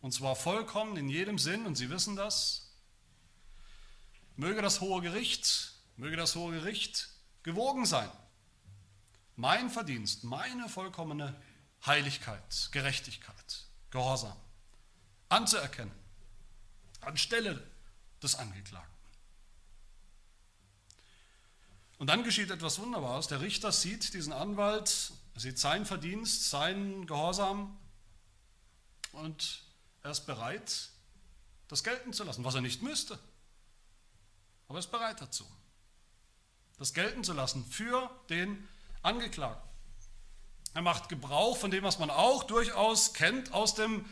und 0.00 0.12
zwar 0.12 0.36
vollkommen 0.36 0.96
in 0.96 1.08
jedem 1.08 1.38
Sinn, 1.38 1.66
und 1.66 1.76
Sie 1.76 1.90
wissen 1.90 2.16
das. 2.16 2.59
Möge 4.36 4.62
das 4.62 4.80
hohe 4.80 5.02
Gericht, 5.02 5.72
möge 5.96 6.16
das 6.16 6.34
hohe 6.34 6.52
Gericht 6.52 7.10
gewogen 7.42 7.86
sein. 7.86 8.10
Mein 9.36 9.70
Verdienst, 9.70 10.24
meine 10.24 10.68
vollkommene 10.68 11.40
Heiligkeit, 11.84 12.68
Gerechtigkeit, 12.72 13.64
Gehorsam 13.90 14.36
anzuerkennen, 15.28 15.94
anstelle 17.00 17.62
des 18.22 18.34
Angeklagten. 18.34 18.90
Und 21.98 22.08
dann 22.08 22.24
geschieht 22.24 22.50
etwas 22.50 22.78
Wunderbares. 22.78 23.28
Der 23.28 23.40
Richter 23.40 23.72
sieht 23.72 24.14
diesen 24.14 24.32
Anwalt 24.32 25.12
sieht 25.36 25.58
seinen 25.58 25.86
Verdienst, 25.86 26.50
seinen 26.50 27.06
Gehorsam 27.06 27.78
und 29.12 29.62
er 30.02 30.10
ist 30.10 30.26
bereit, 30.26 30.90
das 31.68 31.82
gelten 31.84 32.12
zu 32.12 32.24
lassen, 32.24 32.44
was 32.44 32.54
er 32.54 32.60
nicht 32.60 32.82
müsste. 32.82 33.18
Aber 34.70 34.78
er 34.78 34.84
ist 34.84 34.92
bereit 34.92 35.20
dazu, 35.20 35.44
das 36.78 36.94
gelten 36.94 37.24
zu 37.24 37.32
lassen 37.32 37.64
für 37.64 38.08
den 38.28 38.68
Angeklagten. 39.02 39.68
Er 40.74 40.82
macht 40.82 41.08
Gebrauch 41.08 41.56
von 41.56 41.72
dem, 41.72 41.82
was 41.82 41.98
man 41.98 42.08
auch 42.08 42.44
durchaus 42.44 43.12
kennt 43.12 43.52
aus 43.52 43.74
dem 43.74 44.08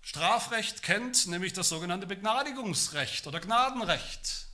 Strafrecht 0.00 0.84
kennt, 0.84 1.26
nämlich 1.26 1.54
das 1.54 1.70
sogenannte 1.70 2.06
Begnadigungsrecht 2.06 3.26
oder 3.26 3.40
Gnadenrecht. 3.40 4.46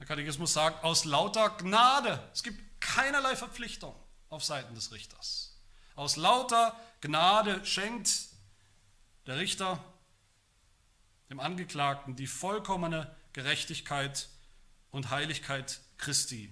Der 0.00 0.06
Katechismus 0.06 0.52
sagt, 0.52 0.82
aus 0.82 1.04
lauter 1.04 1.50
Gnade. 1.50 2.28
Es 2.32 2.42
gibt 2.42 2.80
keinerlei 2.80 3.36
Verpflichtung 3.36 3.94
auf 4.28 4.42
Seiten 4.42 4.74
des 4.74 4.90
Richters. 4.90 5.56
Aus 5.94 6.16
lauter 6.16 6.74
Gnade 7.00 7.64
schenkt 7.64 8.10
der 9.28 9.36
Richter 9.36 9.78
dem 11.28 11.40
Angeklagten 11.40 12.16
die 12.16 12.26
vollkommene 12.26 13.14
Gerechtigkeit 13.32 14.28
und 14.90 15.10
Heiligkeit 15.10 15.80
Christi, 15.98 16.50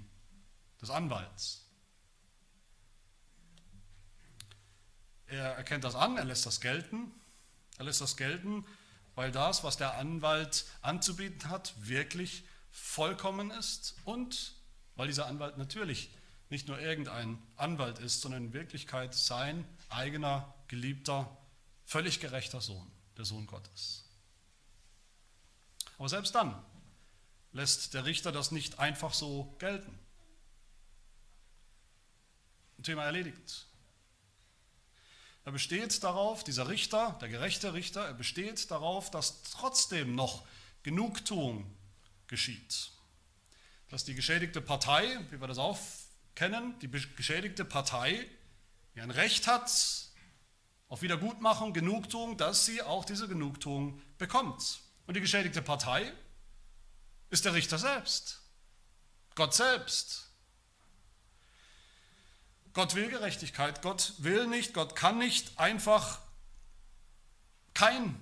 des 0.81 0.91
Anwalts. 0.91 1.65
Er 5.27 5.53
erkennt 5.57 5.85
das 5.85 5.95
an, 5.95 6.17
er 6.17 6.25
lässt 6.25 6.47
das 6.47 6.61
gelten. 6.61 7.13
Er 7.79 7.85
lässt 7.85 8.01
das 8.01 8.17
gelten, 8.17 8.65
weil 9.15 9.31
das, 9.33 9.65
was 9.65 9.77
der 9.77 9.99
Anwalt 9.99 10.67
anzubieten 10.83 11.51
hat, 11.51 11.75
wirklich 11.79 12.45
vollkommen 12.71 13.51
ist 13.51 13.97
und 14.05 14.55
weil 14.95 15.09
dieser 15.09 15.27
Anwalt 15.27 15.59
natürlich 15.59 16.11
nicht 16.49 16.69
nur 16.69 16.79
irgendein 16.79 17.43
Anwalt 17.57 17.99
ist, 17.99 18.21
sondern 18.21 18.47
in 18.47 18.53
Wirklichkeit 18.53 19.15
sein 19.15 19.67
eigener, 19.89 20.55
geliebter, 20.69 21.37
völlig 21.85 22.21
gerechter 22.21 22.61
Sohn, 22.61 22.91
der 23.17 23.25
Sohn 23.25 23.47
Gottes. 23.47 24.06
Aber 25.99 26.09
selbst 26.09 26.35
dann 26.35 26.63
lässt 27.53 27.95
der 27.95 28.05
Richter 28.05 28.33
das 28.33 28.51
nicht 28.51 28.79
einfach 28.79 29.15
so 29.15 29.55
gelten. 29.59 29.99
Thema 32.83 33.05
erledigt. 33.05 33.67
Er 35.45 35.53
besteht 35.53 36.03
darauf, 36.03 36.45
dieser 36.45 36.69
Richter, 36.69 37.17
der 37.21 37.29
gerechte 37.29 37.73
Richter, 37.73 38.05
er 38.05 38.15
besteht 38.15 38.71
darauf, 38.71 39.11
dass 39.11 39.43
trotzdem 39.43 40.15
noch 40.15 40.47
Genugtuung 40.83 41.73
geschieht. 42.27 42.91
Dass 43.89 44.05
die 44.05 44.15
geschädigte 44.15 44.61
Partei, 44.61 45.19
wie 45.31 45.41
wir 45.41 45.49
das 45.49 45.59
auch 45.59 45.79
kennen, 46.35 46.79
die 46.81 46.89
geschädigte 46.89 47.65
Partei, 47.65 48.27
die 48.95 49.01
ein 49.01 49.11
Recht 49.11 49.47
hat 49.47 49.71
auf 50.89 51.03
Wiedergutmachung, 51.03 51.73
Genugtuung, 51.73 52.37
dass 52.37 52.67
sie 52.67 52.83
auch 52.83 53.05
diese 53.05 53.27
Genugtuung 53.27 54.01
bekommt. 54.19 54.81
Und 55.07 55.15
die 55.15 55.21
geschädigte 55.21 55.63
Partei 55.63 56.13
ist 57.31 57.45
der 57.45 57.55
Richter 57.55 57.79
selbst, 57.79 58.43
Gott 59.35 59.55
selbst. 59.55 60.25
Gott 62.73 62.95
will 62.95 63.09
Gerechtigkeit, 63.09 63.81
Gott 63.81 64.13
will 64.19 64.47
nicht, 64.47 64.75
Gott 64.75 64.95
kann 64.97 65.17
nicht 65.17 65.59
einfach 65.59 66.19
kein 67.73 68.21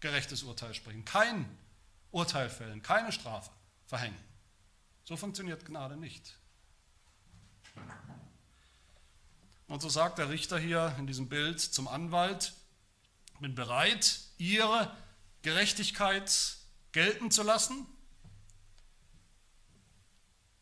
gerechtes 0.00 0.42
Urteil 0.44 0.72
sprechen, 0.72 1.04
kein 1.04 1.46
Urteil 2.10 2.48
fällen, 2.48 2.82
keine 2.82 3.12
Strafe 3.12 3.50
verhängen. 3.86 4.16
So 5.04 5.16
funktioniert 5.16 5.66
Gnade 5.66 5.96
nicht. 5.96 6.38
Und 9.68 9.82
so 9.82 9.88
sagt 9.88 10.18
der 10.18 10.30
Richter 10.30 10.58
hier 10.58 10.94
in 10.98 11.06
diesem 11.06 11.28
Bild 11.28 11.60
zum 11.60 11.88
Anwalt, 11.88 12.54
bin 13.40 13.54
bereit, 13.54 14.20
Ihre 14.38 14.94
Gerechtigkeit 15.42 16.56
gelten 16.92 17.30
zu 17.30 17.42
lassen, 17.42 17.86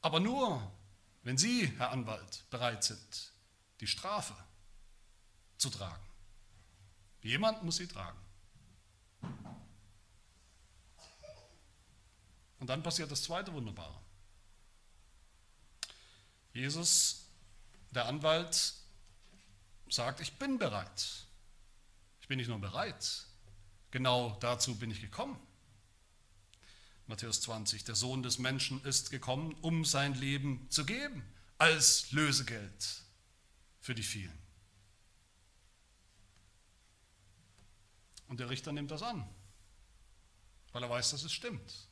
aber 0.02 0.20
nur, 0.20 0.72
wenn 1.22 1.36
Sie, 1.36 1.66
Herr 1.76 1.90
Anwalt, 1.90 2.44
bereit 2.50 2.84
sind, 2.84 3.32
die 3.80 3.86
Strafe 3.86 4.34
zu 5.58 5.68
tragen. 5.70 6.02
Jemand 7.22 7.62
muss 7.62 7.76
sie 7.76 7.86
tragen. 7.86 8.18
Und 12.58 12.66
dann 12.68 12.82
passiert 12.82 13.10
das 13.10 13.22
zweite 13.22 13.52
Wunderbare. 13.52 13.98
Jesus, 16.52 17.26
der 17.90 18.06
Anwalt, 18.06 18.74
sagt, 19.88 20.20
ich 20.20 20.38
bin 20.38 20.58
bereit. 20.58 21.26
Ich 22.20 22.28
bin 22.28 22.38
nicht 22.38 22.48
nur 22.48 22.58
bereit, 22.58 23.26
genau 23.90 24.36
dazu 24.40 24.76
bin 24.76 24.90
ich 24.90 25.00
gekommen. 25.00 25.38
Matthäus 27.06 27.40
20, 27.40 27.84
der 27.84 27.96
Sohn 27.96 28.22
des 28.22 28.38
Menschen 28.38 28.82
ist 28.84 29.10
gekommen, 29.10 29.56
um 29.62 29.84
sein 29.84 30.14
Leben 30.14 30.66
zu 30.70 30.86
geben, 30.86 31.24
als 31.58 32.12
Lösegeld 32.12 33.02
für 33.80 33.94
die 33.94 34.04
vielen. 34.04 34.38
Und 38.28 38.38
der 38.38 38.48
Richter 38.48 38.70
nimmt 38.70 38.92
das 38.92 39.02
an, 39.02 39.28
weil 40.70 40.84
er 40.84 40.90
weiß, 40.90 41.10
dass 41.10 41.24
es 41.24 41.32
stimmt. 41.32 41.88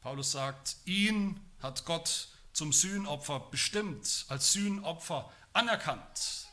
Paulus 0.00 0.32
sagt, 0.32 0.76
ihn 0.86 1.38
hat 1.60 1.84
Gott 1.84 2.28
zum 2.54 2.72
Sühnopfer 2.72 3.38
bestimmt, 3.50 4.24
als 4.28 4.52
Sühnopfer 4.52 5.30
anerkannt 5.52 6.48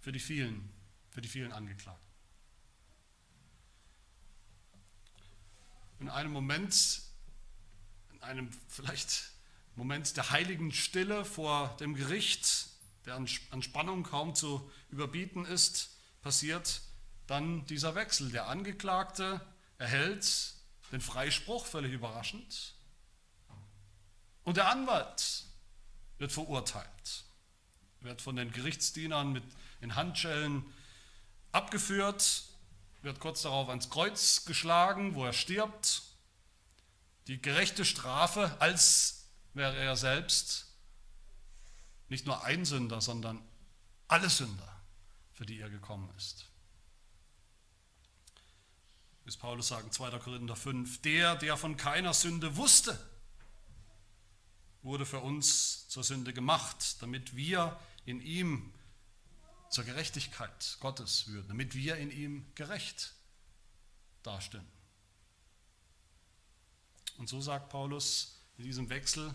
für 0.00 0.12
die 0.12 0.20
vielen, 0.20 0.72
für 1.10 1.20
die 1.20 1.28
vielen 1.28 1.52
Angeklagten. 1.52 2.03
In 6.04 6.10
einem 6.10 6.32
Moment, 6.32 7.00
in 8.12 8.22
einem 8.22 8.50
vielleicht 8.68 9.30
Moment 9.74 10.18
der 10.18 10.32
heiligen 10.32 10.70
Stille 10.70 11.24
vor 11.24 11.74
dem 11.80 11.94
Gericht, 11.94 12.66
der 13.06 13.14
an 13.14 13.62
Spannung 13.62 14.02
kaum 14.02 14.34
zu 14.34 14.70
überbieten 14.90 15.46
ist, 15.46 15.96
passiert 16.20 16.82
dann 17.26 17.64
dieser 17.64 17.94
Wechsel. 17.94 18.30
Der 18.32 18.48
Angeklagte 18.48 19.40
erhält 19.78 20.56
den 20.92 21.00
Freispruch, 21.00 21.64
völlig 21.64 21.94
überraschend, 21.94 22.74
und 24.42 24.58
der 24.58 24.68
Anwalt 24.68 25.44
wird 26.18 26.32
verurteilt, 26.32 27.24
wird 28.00 28.20
von 28.20 28.36
den 28.36 28.52
Gerichtsdienern 28.52 29.32
mit 29.32 29.44
in 29.80 29.94
Handschellen 29.94 30.66
abgeführt, 31.50 32.44
wird 33.04 33.20
kurz 33.20 33.42
darauf 33.42 33.68
ans 33.68 33.90
Kreuz 33.90 34.46
geschlagen, 34.46 35.14
wo 35.14 35.24
er 35.24 35.32
stirbt. 35.32 36.02
Die 37.26 37.40
gerechte 37.40 37.84
Strafe, 37.84 38.56
als 38.60 39.28
wäre 39.52 39.76
er 39.76 39.96
selbst 39.96 40.74
nicht 42.08 42.26
nur 42.26 42.44
ein 42.44 42.64
Sünder, 42.64 43.00
sondern 43.00 43.42
alle 44.08 44.28
Sünder, 44.28 44.82
für 45.32 45.46
die 45.46 45.58
er 45.60 45.70
gekommen 45.70 46.10
ist. 46.16 46.46
Bis 49.24 49.36
Paulus 49.36 49.68
sagt, 49.68 49.94
2. 49.94 50.18
Korinther 50.18 50.56
5, 50.56 51.00
der, 51.02 51.36
der 51.36 51.56
von 51.56 51.76
keiner 51.76 52.12
Sünde 52.12 52.56
wusste, 52.56 52.98
wurde 54.82 55.06
für 55.06 55.20
uns 55.20 55.88
zur 55.88 56.04
Sünde 56.04 56.34
gemacht, 56.34 57.00
damit 57.00 57.34
wir 57.34 57.78
in 58.04 58.20
ihm 58.20 58.73
zur 59.74 59.84
Gerechtigkeit 59.84 60.76
Gottes 60.80 61.26
würden, 61.26 61.48
damit 61.48 61.74
wir 61.74 61.96
in 61.96 62.10
ihm 62.10 62.46
gerecht 62.54 63.14
dastehen. 64.22 64.66
Und 67.18 67.28
so 67.28 67.40
sagt 67.40 67.68
Paulus, 67.70 68.40
in 68.56 68.64
diesem 68.64 68.88
Wechsel, 68.88 69.34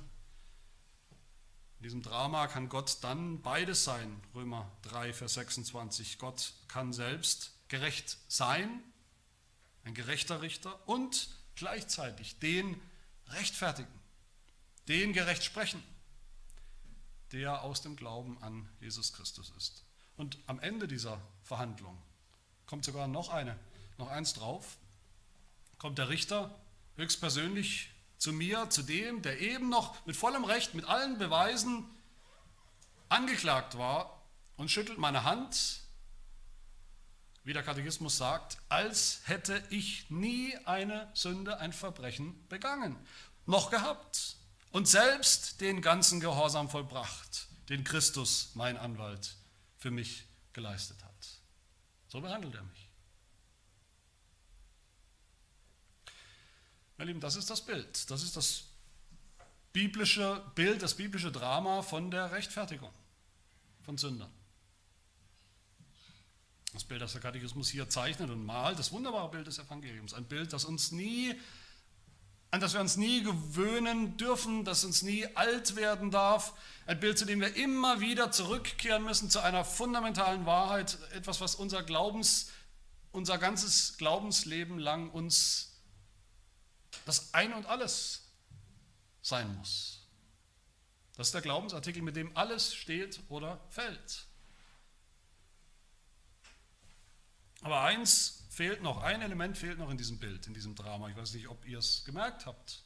in 1.79 1.83
diesem 1.83 2.01
Drama 2.01 2.47
kann 2.47 2.69
Gott 2.69 2.97
dann 3.01 3.41
beides 3.41 3.83
sein. 3.83 4.21
Römer 4.33 4.71
3, 4.83 5.13
Vers 5.13 5.33
26. 5.35 6.17
Gott 6.17 6.53
kann 6.67 6.93
selbst 6.93 7.51
gerecht 7.67 8.17
sein, 8.27 8.81
ein 9.83 9.93
gerechter 9.93 10.41
Richter, 10.41 10.87
und 10.87 11.29
gleichzeitig 11.55 12.39
den 12.39 12.79
rechtfertigen 13.27 13.99
den 14.87 15.13
gerecht 15.13 15.43
sprechen, 15.43 15.83
der 17.31 17.61
aus 17.61 17.81
dem 17.81 17.95
Glauben 17.95 18.41
an 18.41 18.67
Jesus 18.79 19.13
Christus 19.13 19.51
ist. 19.55 19.85
Und 20.19 20.37
am 20.47 20.59
Ende 20.59 20.85
dieser 20.85 21.17
Verhandlung 21.43 21.97
kommt 22.65 22.83
sogar 22.83 23.07
noch 23.07 23.29
eine, 23.29 23.57
noch 23.97 24.09
eins 24.09 24.33
drauf, 24.33 24.75
kommt 25.77 25.97
der 25.97 26.09
Richter 26.09 26.53
höchstpersönlich 26.97 27.89
zu 28.17 28.33
mir, 28.33 28.69
zu 28.69 28.83
dem, 28.83 29.21
der 29.21 29.39
eben 29.39 29.69
noch 29.69 30.05
mit 30.05 30.17
vollem 30.17 30.43
Recht, 30.43 30.73
mit 30.73 30.83
allen 30.83 31.17
Beweisen 31.19 31.85
angeklagt 33.07 33.77
war 33.77 34.21
und 34.57 34.69
schüttelt 34.69 34.97
meine 34.97 35.23
Hand, 35.23 35.83
wie 37.45 37.53
der 37.53 37.63
Katechismus 37.63 38.17
sagt, 38.17 38.57
als 38.67 39.21
hätte 39.23 39.63
ich 39.69 40.09
nie 40.09 40.53
eine 40.65 41.09
Sünde, 41.13 41.59
ein 41.61 41.71
Verbrechen 41.71 42.45
begangen, 42.49 42.97
noch 43.45 43.71
gehabt 43.71 44.35
und 44.71 44.85
selbst 44.85 45.61
den 45.61 45.81
ganzen 45.81 46.19
Gehorsam 46.19 46.69
vollbracht, 46.69 47.47
den 47.69 47.85
Christus, 47.85 48.51
mein 48.55 48.75
Anwalt, 48.75 49.38
für 49.79 49.91
mich 49.91 50.27
geleistet 50.53 51.03
hat. 51.03 51.27
So 52.07 52.21
behandelt 52.21 52.53
er 52.55 52.63
mich. 52.63 52.89
Meine 56.97 57.11
Lieben, 57.11 57.21
das 57.21 57.37
ist 57.37 57.49
das 57.49 57.65
Bild. 57.65 58.09
Das 58.11 58.23
ist 58.23 58.35
das 58.35 58.65
biblische 59.71 60.43
Bild, 60.55 60.81
das 60.81 60.95
biblische 60.95 61.31
Drama 61.31 61.81
von 61.81 62.11
der 62.11 62.31
Rechtfertigung 62.31 62.91
von 63.83 63.97
Sündern. 63.97 64.31
Das 66.73 66.83
Bild, 66.83 67.01
das 67.01 67.13
der 67.13 67.21
Katechismus 67.21 67.69
hier 67.69 67.89
zeichnet 67.89 68.29
und 68.29 68.45
malt, 68.45 68.77
das 68.77 68.91
wunderbare 68.91 69.31
Bild 69.31 69.47
des 69.47 69.57
Evangeliums. 69.59 70.13
Ein 70.13 70.25
Bild, 70.25 70.53
das 70.53 70.65
uns 70.65 70.91
nie 70.91 71.39
an 72.51 72.59
das 72.59 72.73
wir 72.73 72.81
uns 72.81 72.97
nie 72.97 73.21
gewöhnen 73.21 74.17
dürfen, 74.17 74.65
das 74.65 74.83
uns 74.83 75.01
nie 75.03 75.27
alt 75.35 75.75
werden 75.75 76.09
darf. 76.09 76.53
Ein 76.87 76.99
Bild, 76.99 77.17
zu 77.17 77.25
dem 77.25 77.41
wir 77.41 77.55
immer 77.55 77.99
wieder 77.99 78.31
zurückkehren 78.31 79.03
müssen, 79.03 79.29
zu 79.29 79.39
einer 79.39 79.63
fundamentalen 79.63 80.45
Wahrheit, 80.45 80.97
etwas, 81.13 81.41
was 81.41 81.55
unser 81.55 81.83
Glaubens, 81.83 82.51
unser 83.11 83.37
ganzes 83.37 83.97
Glaubensleben 83.97 84.79
lang 84.79 85.11
uns 85.11 85.79
das 87.05 87.33
Ein 87.33 87.53
und 87.53 87.67
Alles 87.67 88.23
sein 89.21 89.55
muss. 89.57 90.07
Das 91.17 91.27
ist 91.27 91.33
der 91.33 91.41
Glaubensartikel, 91.41 92.01
mit 92.01 92.15
dem 92.15 92.35
alles 92.35 92.73
steht 92.73 93.19
oder 93.29 93.59
fällt. 93.69 94.25
Aber 97.61 97.81
eins 97.81 98.38
fehlt 98.59 98.81
noch, 98.81 99.01
ein 99.03 99.21
Element 99.21 99.57
fehlt 99.57 99.79
noch 99.79 99.89
in 99.89 99.97
diesem 99.97 100.19
Bild, 100.19 100.45
in 100.45 100.53
diesem 100.53 100.75
Drama. 100.75 101.07
Ich 101.07 101.15
weiß 101.15 101.33
nicht, 101.33 101.47
ob 101.47 101.65
ihr 101.65 101.79
es 101.79 102.03
gemerkt 102.03 102.45
habt. 102.45 102.83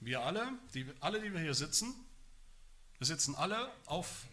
Wir 0.00 0.20
alle, 0.20 0.48
die, 0.74 0.84
alle, 0.98 1.20
die 1.20 1.32
wir 1.32 1.38
hier 1.38 1.54
sitzen, 1.54 1.94
wir 2.98 3.06
sitzen 3.06 3.36
alle 3.36 3.70
auf 3.86 4.26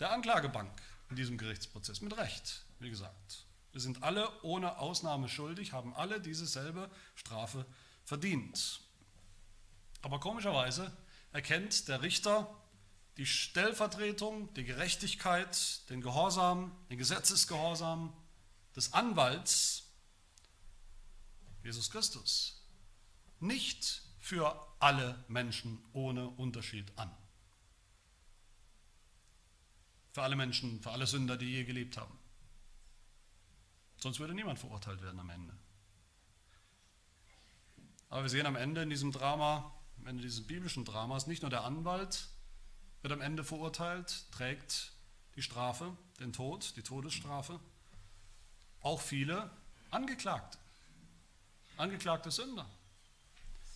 der 0.00 0.10
Anklagebank 0.10 0.72
in 1.08 1.14
diesem 1.14 1.38
Gerichtsprozess, 1.38 2.00
mit 2.00 2.16
Recht, 2.16 2.64
wie 2.80 2.90
gesagt. 2.90 3.46
Wir 3.70 3.80
sind 3.80 4.02
alle 4.02 4.28
ohne 4.42 4.78
Ausnahme 4.78 5.28
schuldig, 5.28 5.72
haben 5.72 5.94
alle 5.94 6.20
dieselbe 6.20 6.90
Strafe 7.14 7.64
verdient. 8.02 8.80
Aber 10.02 10.18
komischerweise 10.18 10.90
erkennt 11.30 11.86
der 11.86 12.02
Richter 12.02 12.52
die 13.16 13.26
Stellvertretung, 13.26 14.52
die 14.54 14.64
Gerechtigkeit, 14.64 15.88
den 15.88 16.00
Gehorsam, 16.00 16.76
den 16.90 16.98
Gesetzesgehorsam 16.98 18.12
des 18.74 18.92
Anwalts, 18.92 19.84
Jesus 21.64 21.90
Christus, 21.90 22.62
nicht 23.40 24.02
für 24.18 24.66
alle 24.78 25.24
Menschen 25.28 25.82
ohne 25.92 26.28
Unterschied 26.28 26.92
an. 26.96 27.10
Für 30.12 30.22
alle 30.22 30.36
Menschen, 30.36 30.80
für 30.80 30.90
alle 30.90 31.06
Sünder, 31.06 31.36
die 31.36 31.46
je 31.50 31.64
gelebt 31.64 31.96
haben. 31.96 32.18
Sonst 33.98 34.20
würde 34.20 34.34
niemand 34.34 34.58
verurteilt 34.58 35.02
werden 35.02 35.20
am 35.20 35.30
Ende. 35.30 35.56
Aber 38.08 38.22
wir 38.22 38.30
sehen 38.30 38.46
am 38.46 38.56
Ende 38.56 38.82
in 38.82 38.90
diesem 38.90 39.10
Drama, 39.10 39.74
am 39.98 40.06
Ende 40.06 40.22
dieses 40.22 40.46
biblischen 40.46 40.84
Dramas, 40.84 41.26
nicht 41.26 41.42
nur 41.42 41.50
der 41.50 41.64
Anwalt, 41.64 42.28
wird 43.06 43.20
am 43.20 43.20
Ende 43.20 43.44
verurteilt, 43.44 44.24
trägt 44.32 44.90
die 45.36 45.42
Strafe, 45.42 45.96
den 46.18 46.32
Tod, 46.32 46.76
die 46.76 46.82
Todesstrafe. 46.82 47.60
Auch 48.80 49.00
viele 49.00 49.48
Angeklagte, 49.92 50.58
angeklagte 51.76 52.32
Sünder 52.32 52.68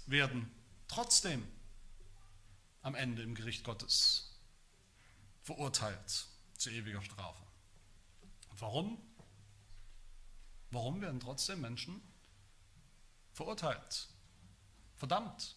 werden 0.06 0.50
trotzdem 0.88 1.46
am 2.82 2.96
Ende 2.96 3.22
im 3.22 3.36
Gericht 3.36 3.62
Gottes 3.62 4.36
verurteilt 5.44 6.26
zu 6.58 6.70
ewiger 6.70 7.00
Strafe. 7.00 7.44
warum? 8.58 9.00
Warum 10.72 11.00
werden 11.02 11.20
trotzdem 11.20 11.60
Menschen 11.60 12.02
verurteilt, 13.32 14.08
verdammt? 14.96 15.54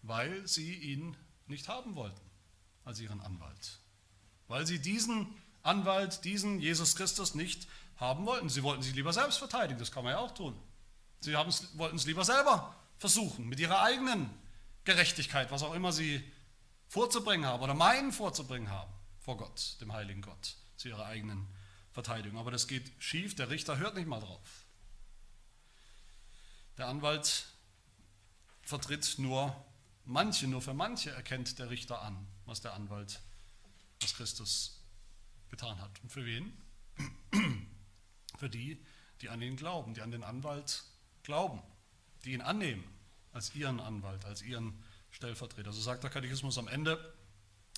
Weil 0.00 0.48
sie 0.48 0.72
ihn 0.72 1.18
nicht 1.48 1.68
haben 1.68 1.96
wollten 1.96 2.25
als 2.86 3.00
ihren 3.00 3.20
Anwalt. 3.20 3.80
Weil 4.48 4.66
sie 4.66 4.78
diesen 4.78 5.26
Anwalt, 5.62 6.24
diesen 6.24 6.60
Jesus 6.60 6.96
Christus 6.96 7.34
nicht 7.34 7.66
haben 7.96 8.24
wollten. 8.24 8.48
Sie 8.48 8.62
wollten 8.62 8.82
sich 8.82 8.94
lieber 8.94 9.12
selbst 9.12 9.38
verteidigen, 9.38 9.78
das 9.78 9.92
kann 9.92 10.04
man 10.04 10.12
ja 10.12 10.18
auch 10.18 10.32
tun. 10.32 10.58
Sie 11.20 11.34
wollten 11.34 11.96
es 11.96 12.06
lieber 12.06 12.24
selber 12.24 12.74
versuchen, 12.98 13.48
mit 13.48 13.58
ihrer 13.58 13.82
eigenen 13.82 14.30
Gerechtigkeit, 14.84 15.50
was 15.50 15.62
auch 15.62 15.74
immer 15.74 15.92
sie 15.92 16.22
vorzubringen 16.88 17.46
haben 17.46 17.62
oder 17.62 17.74
meinen 17.74 18.12
vorzubringen 18.12 18.70
haben 18.70 18.92
vor 19.18 19.36
Gott, 19.36 19.76
dem 19.80 19.92
heiligen 19.92 20.22
Gott, 20.22 20.56
zu 20.76 20.88
ihrer 20.88 21.06
eigenen 21.06 21.48
Verteidigung. 21.90 22.38
Aber 22.38 22.52
das 22.52 22.68
geht 22.68 22.92
schief, 22.98 23.34
der 23.34 23.50
Richter 23.50 23.78
hört 23.78 23.96
nicht 23.96 24.06
mal 24.06 24.20
drauf. 24.20 24.66
Der 26.78 26.86
Anwalt 26.86 27.46
vertritt 28.62 29.14
nur 29.18 29.56
manche, 30.06 30.46
nur 30.46 30.62
für 30.62 30.74
manche 30.74 31.10
erkennt 31.10 31.58
der 31.58 31.70
Richter 31.70 32.02
an, 32.02 32.26
was 32.44 32.60
der 32.60 32.74
Anwalt, 32.74 33.20
was 34.00 34.14
Christus 34.14 34.80
getan 35.50 35.80
hat. 35.80 35.90
Und 36.02 36.10
für 36.10 36.24
wen? 36.24 36.52
Für 38.38 38.50
die, 38.50 38.78
die 39.22 39.30
an 39.30 39.40
ihn 39.40 39.56
glauben, 39.56 39.94
die 39.94 40.02
an 40.02 40.10
den 40.10 40.22
Anwalt 40.22 40.84
glauben, 41.22 41.62
die 42.24 42.32
ihn 42.32 42.42
annehmen 42.42 42.84
als 43.32 43.54
ihren 43.54 43.80
Anwalt, 43.80 44.24
als 44.26 44.42
ihren 44.42 44.82
Stellvertreter. 45.10 45.72
So 45.72 45.80
sagt 45.80 46.02
der 46.02 46.10
Katechismus 46.10 46.58
am 46.58 46.68
Ende, 46.68 47.14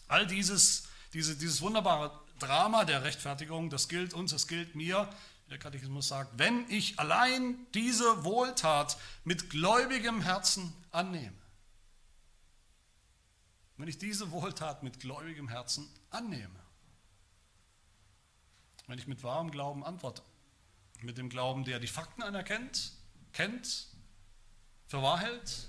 all 0.09 0.27
dieses, 0.27 0.89
diese, 1.13 1.37
dieses 1.37 1.61
wunderbare 1.61 2.11
Drama 2.39 2.85
der 2.85 3.05
Rechtfertigung, 3.05 3.71
das 3.71 3.89
gilt 3.89 4.15
uns, 4.15 4.33
das 4.33 4.49
gilt 4.49 4.75
mir. 4.75 5.09
Der 5.51 5.59
Katechismus 5.59 6.09
sagt, 6.09 6.39
wenn 6.39 6.69
ich 6.69 6.99
allein 6.99 7.57
diese 7.75 8.25
Wohltat 8.25 8.99
mit 9.25 9.51
gläubigem 9.51 10.21
Herzen 10.21 10.73
annehme, 10.91 11.37
wenn 13.79 13.89
ich 13.89 13.97
diese 13.97 14.31
Wohltat 14.33 14.83
mit 14.83 15.01
gläubigem 15.01 15.49
Herzen 15.49 15.89
annehme, 16.11 16.61
wenn 18.89 18.99
ich 18.99 19.07
mit 19.07 19.23
wahrem 19.23 19.51
Glauben 19.51 19.85
antworte, 19.85 20.23
mit 21.01 21.17
dem 21.17 21.29
Glauben, 21.29 21.65
der 21.65 21.79
die 21.79 21.87
Fakten 21.87 22.23
anerkennt, 22.23 22.93
kennt, 23.33 23.87
für 24.89 25.03
wahr 25.03 25.21
hält 25.21 25.69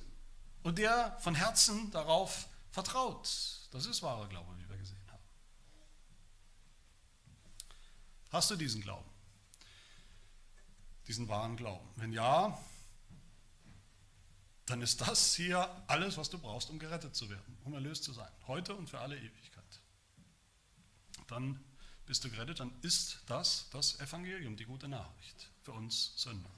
und 0.64 0.80
der 0.80 1.18
von 1.20 1.36
Herzen 1.36 1.92
darauf 1.92 2.48
vertraut. 2.72 3.30
Das 3.72 3.86
ist 3.86 4.02
wahrer 4.02 4.28
Glaube, 4.28 4.58
wie 4.58 4.68
wir 4.68 4.78
gesehen 4.78 4.98
haben. 5.12 5.24
Hast 8.32 8.50
du 8.50 8.56
diesen 8.56 8.82
Glauben? 8.82 9.10
Diesen 11.08 11.28
wahren 11.28 11.58
Glauben? 11.58 11.88
Wenn 11.96 12.12
ja, 12.12 12.58
dann 14.70 14.82
ist 14.82 15.02
das 15.02 15.36
hier 15.36 15.70
alles, 15.88 16.18
was 16.18 16.30
du 16.30 16.38
brauchst, 16.38 16.70
um 16.70 16.80
gerettet 16.80 17.16
zu 17.16 17.30
werden, 17.30 17.58
um 17.64 17.74
erlöst 17.74 18.04
zu 18.04 18.14
sein, 18.14 18.32
heute 18.48 18.76
und 18.76 18.90
für 18.90 19.00
alle 19.00 19.18
Ewigkeit. 19.18 19.82
Dann 21.28 21.60
bist 22.06 22.24
du 22.24 22.30
gerettet, 22.30 22.60
dann 22.60 22.72
ist 22.82 23.20
das 23.28 23.70
das 23.72 24.00
Evangelium, 24.00 24.56
die 24.56 24.66
gute 24.66 24.88
Nachricht 24.88 25.50
für 25.62 25.72
uns 25.72 26.14
Sünder. 26.18 26.50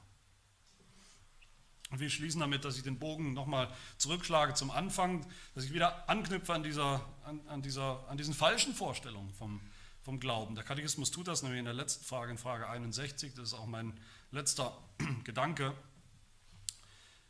Und 1.92 2.00
wir 2.00 2.10
schließen 2.10 2.40
damit, 2.40 2.64
dass 2.64 2.78
ich 2.78 2.84
den 2.84 3.00
Bogen 3.00 3.34
nochmal 3.34 3.70
zurückschlage 3.98 4.54
zum 4.54 4.72
Anfang, 4.72 5.26
dass 5.54 5.66
ich 5.66 5.74
wieder 5.74 6.10
anknüpfe 6.10 6.54
an, 6.54 6.64
dieser, 6.64 7.06
an, 7.26 7.46
an, 7.48 7.62
dieser, 7.62 8.08
an 8.08 8.18
diesen 8.18 8.34
falschen 8.34 8.74
Vorstellungen 8.74 9.34
vom, 9.34 9.60
vom 10.02 10.22
Glauben. 10.22 10.56
Der 10.56 10.64
Katechismus 10.64 11.12
tut 11.12 11.28
das 11.28 11.44
nämlich 11.44 11.60
in 11.60 11.66
der 11.66 11.74
letzten 11.74 12.06
Frage, 12.06 12.32
in 12.32 12.38
Frage 12.38 12.70
61, 12.70 13.34
das 13.34 13.50
ist 13.50 13.54
auch 13.54 13.66
mein 13.66 14.00
letzter 14.32 14.78
Gedanke. 15.26 15.76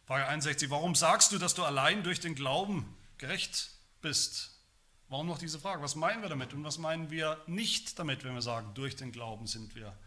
Frage 0.06 0.28
61, 0.28 0.70
warum 0.70 0.96
sagst 0.96 1.32
du, 1.32 1.38
dass 1.38 1.54
du 1.54 1.64
allein 1.64 2.04
durch 2.04 2.20
den 2.20 2.36
Glauben 2.36 2.98
gerecht 3.18 3.72
bist? 4.02 4.60
Warum 5.10 5.28
noch 5.28 5.38
diese 5.38 5.60
Frage? 5.60 5.82
Was 5.82 5.96
meinen 5.96 6.22
wir 6.22 6.30
damit 6.30 6.54
und 6.54 6.64
was 6.64 6.78
meinen 6.78 7.12
wir 7.12 7.42
nicht 7.46 8.00
damit, 8.00 8.24
wenn 8.24 8.34
wir 8.34 8.42
sagen, 8.42 8.74
durch 8.74 8.96
den 8.96 9.12
Glauben 9.12 9.46
sind 9.48 9.76
wir 9.76 9.98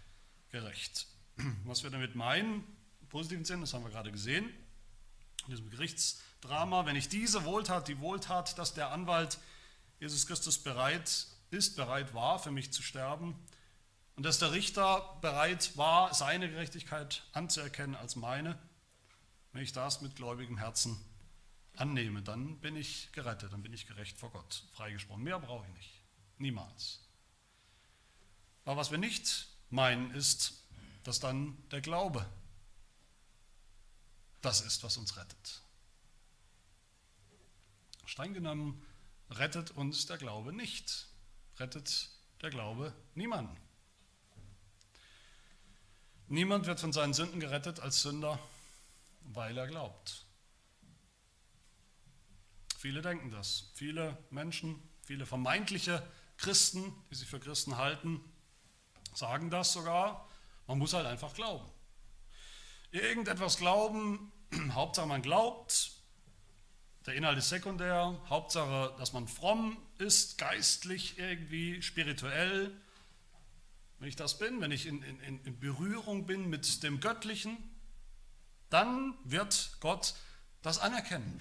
gerecht? 0.50 1.06
Was 1.64 1.82
wir 1.82 1.90
damit 1.90 2.14
meinen, 2.14 2.64
positiven 3.08 3.44
Sinn, 3.44 3.60
das 3.60 3.74
haben 3.74 3.84
wir 3.84 3.90
gerade 3.90 4.10
gesehen, 4.10 4.48
in 5.44 5.50
diesem 5.50 5.68
Gerichtsdrama, 5.68 6.86
wenn 6.86 6.96
ich 6.96 7.08
diese 7.08 7.44
Wohltat, 7.44 7.88
die 7.88 8.00
Wohltat, 8.00 8.58
dass 8.58 8.72
der 8.72 8.92
Anwalt 8.92 9.38
Jesus 10.00 10.26
Christus 10.26 10.58
bereit 10.58 11.26
ist, 11.50 11.76
bereit 11.76 12.14
war, 12.14 12.38
für 12.38 12.50
mich 12.50 12.72
zu 12.72 12.82
sterben, 12.82 13.36
und 14.16 14.24
dass 14.24 14.38
der 14.38 14.52
Richter 14.52 15.18
bereit 15.20 15.76
war, 15.76 16.14
seine 16.14 16.48
Gerechtigkeit 16.48 17.24
anzuerkennen 17.32 17.94
als 17.94 18.16
meine, 18.16 18.58
wenn 19.54 19.62
ich 19.62 19.72
das 19.72 20.00
mit 20.00 20.16
gläubigem 20.16 20.58
Herzen 20.58 20.98
annehme, 21.76 22.22
dann 22.22 22.58
bin 22.58 22.74
ich 22.76 23.10
gerettet, 23.12 23.52
dann 23.52 23.62
bin 23.62 23.72
ich 23.72 23.86
gerecht 23.86 24.18
vor 24.18 24.30
Gott, 24.30 24.64
freigesprochen. 24.74 25.22
Mehr 25.22 25.38
brauche 25.38 25.64
ich 25.68 25.72
nicht, 25.74 26.02
niemals. 26.38 27.00
Aber 28.64 28.76
was 28.76 28.90
wir 28.90 28.98
nicht 28.98 29.46
meinen, 29.70 30.10
ist, 30.10 30.64
dass 31.04 31.20
dann 31.20 31.56
der 31.70 31.80
Glaube 31.80 32.26
das 34.42 34.60
ist, 34.60 34.82
was 34.82 34.96
uns 34.96 35.16
rettet. 35.16 35.62
Streng 38.06 38.34
genommen 38.34 38.84
rettet 39.30 39.70
uns 39.70 40.06
der 40.06 40.18
Glaube 40.18 40.52
nicht. 40.52 41.06
Rettet 41.58 42.10
der 42.42 42.50
Glaube 42.50 42.92
niemanden. 43.14 43.56
Niemand 46.26 46.66
wird 46.66 46.80
von 46.80 46.92
seinen 46.92 47.14
Sünden 47.14 47.38
gerettet 47.38 47.78
als 47.78 48.02
Sünder, 48.02 48.38
weil 49.24 49.56
er 49.56 49.66
glaubt. 49.66 50.26
Viele 52.78 53.02
denken 53.02 53.30
das. 53.30 53.70
Viele 53.74 54.18
Menschen, 54.30 54.82
viele 55.02 55.26
vermeintliche 55.26 56.06
Christen, 56.36 56.92
die 57.10 57.14
sich 57.14 57.28
für 57.28 57.40
Christen 57.40 57.76
halten, 57.76 58.20
sagen 59.14 59.50
das 59.50 59.72
sogar. 59.72 60.28
Man 60.66 60.78
muss 60.78 60.92
halt 60.92 61.06
einfach 61.06 61.32
glauben. 61.34 61.68
Irgendetwas 62.90 63.56
glauben, 63.56 64.32
Hauptsache 64.72 65.06
man 65.06 65.22
glaubt, 65.22 65.92
der 67.06 67.14
Inhalt 67.14 67.36
ist 67.38 67.50
sekundär, 67.50 68.18
Hauptsache, 68.28 68.94
dass 68.98 69.12
man 69.12 69.28
fromm 69.28 69.76
ist, 69.98 70.38
geistlich 70.38 71.18
irgendwie, 71.18 71.82
spirituell. 71.82 72.74
Wenn 73.98 74.08
ich 74.08 74.16
das 74.16 74.38
bin, 74.38 74.60
wenn 74.60 74.72
ich 74.72 74.86
in, 74.86 75.02
in, 75.02 75.44
in 75.44 75.60
Berührung 75.60 76.26
bin 76.26 76.48
mit 76.48 76.82
dem 76.82 77.00
Göttlichen, 77.00 77.58
dann 78.74 79.14
wird 79.22 79.70
Gott 79.78 80.14
das 80.60 80.80
anerkennen. 80.80 81.40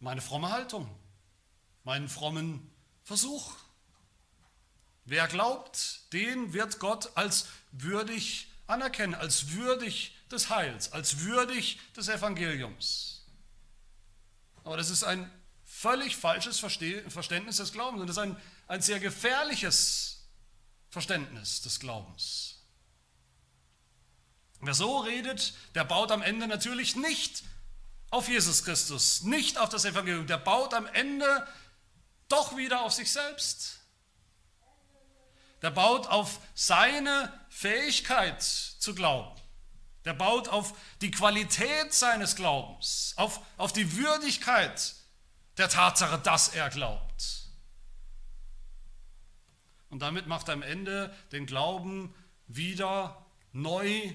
Meine 0.00 0.22
fromme 0.22 0.50
Haltung, 0.50 0.88
meinen 1.84 2.08
frommen 2.08 2.72
Versuch. 3.04 3.52
Wer 5.04 5.28
glaubt, 5.28 6.10
den 6.14 6.54
wird 6.54 6.78
Gott 6.78 7.14
als 7.16 7.48
würdig 7.70 8.48
anerkennen, 8.66 9.14
als 9.14 9.50
würdig 9.50 10.16
des 10.30 10.48
Heils, 10.48 10.92
als 10.92 11.18
würdig 11.18 11.78
des 11.96 12.08
Evangeliums. 12.08 13.26
Aber 14.64 14.78
das 14.78 14.88
ist 14.88 15.04
ein 15.04 15.30
völlig 15.66 16.16
falsches 16.16 16.60
Verständnis 16.60 17.56
des 17.58 17.72
Glaubens 17.72 18.00
und 18.00 18.06
das 18.06 18.16
ist 18.16 18.22
ein, 18.22 18.40
ein 18.68 18.80
sehr 18.80 19.00
gefährliches 19.00 20.24
Verständnis 20.88 21.60
des 21.60 21.78
Glaubens. 21.78 22.51
Wer 24.64 24.74
so 24.74 25.00
redet, 25.00 25.54
der 25.74 25.82
baut 25.82 26.12
am 26.12 26.22
Ende 26.22 26.46
natürlich 26.46 26.94
nicht 26.94 27.42
auf 28.10 28.28
Jesus 28.28 28.64
Christus, 28.64 29.22
nicht 29.22 29.58
auf 29.58 29.68
das 29.68 29.84
Evangelium, 29.84 30.28
der 30.28 30.38
baut 30.38 30.72
am 30.72 30.86
Ende 30.86 31.48
doch 32.28 32.56
wieder 32.56 32.82
auf 32.82 32.92
sich 32.92 33.10
selbst. 33.10 33.80
Der 35.62 35.72
baut 35.72 36.06
auf 36.06 36.38
seine 36.54 37.32
Fähigkeit 37.48 38.40
zu 38.40 38.94
glauben. 38.94 39.40
Der 40.04 40.14
baut 40.14 40.48
auf 40.48 40.74
die 41.00 41.10
Qualität 41.10 41.92
seines 41.92 42.36
Glaubens, 42.36 43.14
auf, 43.16 43.40
auf 43.56 43.72
die 43.72 43.96
Würdigkeit 43.96 44.94
der 45.58 45.68
Tatsache, 45.68 46.18
dass 46.18 46.48
er 46.48 46.70
glaubt. 46.70 47.48
Und 49.90 50.00
damit 50.02 50.28
macht 50.28 50.48
er 50.48 50.54
am 50.54 50.62
Ende 50.62 51.12
den 51.32 51.46
Glauben 51.46 52.14
wieder 52.46 53.26
neu 53.52 54.14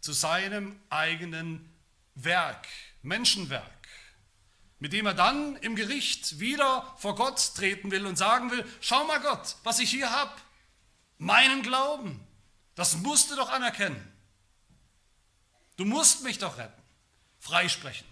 zu 0.00 0.12
seinem 0.12 0.78
eigenen 0.90 1.72
Werk, 2.14 2.66
Menschenwerk, 3.02 3.70
mit 4.78 4.92
dem 4.92 5.06
er 5.06 5.14
dann 5.14 5.56
im 5.56 5.76
Gericht 5.76 6.38
wieder 6.38 6.94
vor 6.98 7.14
Gott 7.14 7.54
treten 7.54 7.90
will 7.90 8.06
und 8.06 8.16
sagen 8.16 8.50
will, 8.50 8.64
schau 8.80 9.04
mal 9.04 9.20
Gott, 9.20 9.56
was 9.64 9.78
ich 9.78 9.90
hier 9.90 10.10
habe, 10.10 10.32
meinen 11.18 11.62
Glauben, 11.62 12.26
das 12.74 12.96
musst 12.98 13.30
du 13.30 13.36
doch 13.36 13.50
anerkennen. 13.50 14.12
Du 15.76 15.84
musst 15.84 16.22
mich 16.22 16.38
doch 16.38 16.58
retten, 16.58 16.82
freisprechen. 17.38 18.06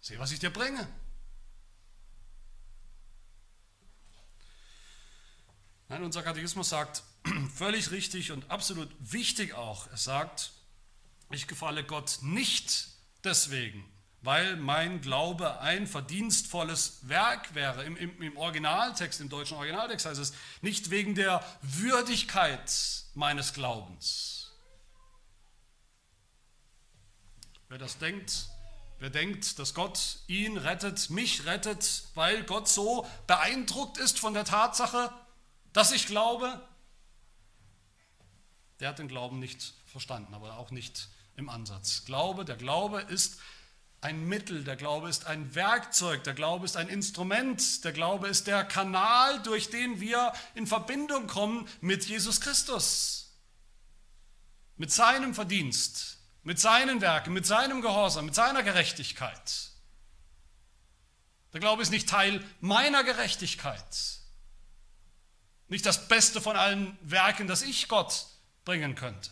Sieh, 0.00 0.18
was 0.18 0.32
ich 0.32 0.38
dir 0.38 0.50
bringe. 0.50 0.88
Nein, 5.88 6.04
unser 6.04 6.22
Katechismus 6.22 6.68
sagt 6.68 7.02
völlig 7.54 7.90
richtig 7.90 8.32
und 8.32 8.50
absolut 8.50 8.88
wichtig 9.00 9.54
auch. 9.54 9.86
Er 9.88 9.96
sagt, 9.96 10.52
ich 11.30 11.46
gefalle 11.46 11.84
Gott 11.84 12.18
nicht 12.22 12.88
deswegen, 13.24 13.84
weil 14.22 14.56
mein 14.56 15.00
Glaube 15.00 15.60
ein 15.60 15.86
verdienstvolles 15.86 17.00
Werk 17.02 17.54
wäre. 17.54 17.84
Im, 17.84 17.96
im, 17.96 18.22
Im, 18.22 18.36
Originaltext, 18.36 19.20
im 19.20 19.28
deutschen 19.28 19.56
Originaltext 19.56 20.06
heißt 20.06 20.20
es, 20.20 20.32
nicht 20.62 20.90
wegen 20.90 21.14
der 21.14 21.44
Würdigkeit 21.62 22.72
meines 23.14 23.52
Glaubens, 23.52 24.40
Wer 27.70 27.78
das 27.78 27.98
denkt, 27.98 28.48
wer 28.98 29.10
denkt, 29.10 29.60
dass 29.60 29.74
Gott 29.74 30.18
ihn 30.26 30.56
rettet, 30.56 31.08
mich 31.08 31.46
rettet, 31.46 32.02
weil 32.16 32.42
Gott 32.42 32.66
so 32.66 33.06
beeindruckt 33.28 33.96
ist 33.96 34.18
von 34.18 34.34
der 34.34 34.44
Tatsache, 34.44 35.12
dass 35.72 35.92
ich 35.92 36.08
glaube, 36.08 36.60
der 38.80 38.88
hat 38.88 38.98
den 38.98 39.08
Glauben 39.08 39.38
nicht 39.38 39.74
verstanden, 39.86 40.34
aber 40.34 40.56
auch 40.56 40.70
nicht 40.70 41.08
im 41.36 41.48
Ansatz. 41.48 42.04
Glaube, 42.06 42.44
der 42.44 42.56
Glaube 42.56 43.02
ist 43.02 43.38
ein 44.00 44.26
Mittel, 44.26 44.64
der 44.64 44.76
Glaube 44.76 45.10
ist 45.10 45.26
ein 45.26 45.54
Werkzeug, 45.54 46.24
der 46.24 46.32
Glaube 46.32 46.64
ist 46.64 46.76
ein 46.76 46.88
Instrument, 46.88 47.84
der 47.84 47.92
Glaube 47.92 48.28
ist 48.28 48.46
der 48.46 48.64
Kanal, 48.64 49.42
durch 49.42 49.68
den 49.68 50.00
wir 50.00 50.32
in 50.54 50.66
Verbindung 50.66 51.26
kommen 51.26 51.68
mit 51.82 52.06
Jesus 52.06 52.40
Christus, 52.40 53.36
mit 54.76 54.90
seinem 54.90 55.34
Verdienst, 55.34 56.18
mit 56.42 56.58
seinen 56.58 57.02
Werken, 57.02 57.34
mit 57.34 57.44
seinem 57.44 57.82
Gehorsam, 57.82 58.24
mit 58.24 58.34
seiner 58.34 58.62
Gerechtigkeit. 58.62 59.70
Der 61.52 61.60
Glaube 61.60 61.82
ist 61.82 61.90
nicht 61.90 62.08
Teil 62.08 62.42
meiner 62.60 63.04
Gerechtigkeit, 63.04 64.20
nicht 65.68 65.84
das 65.84 66.08
Beste 66.08 66.40
von 66.40 66.56
allen 66.56 66.96
Werken, 67.02 67.46
das 67.46 67.60
ich 67.60 67.86
Gott 67.88 68.30
bringen 68.64 68.94
könnte. 68.94 69.30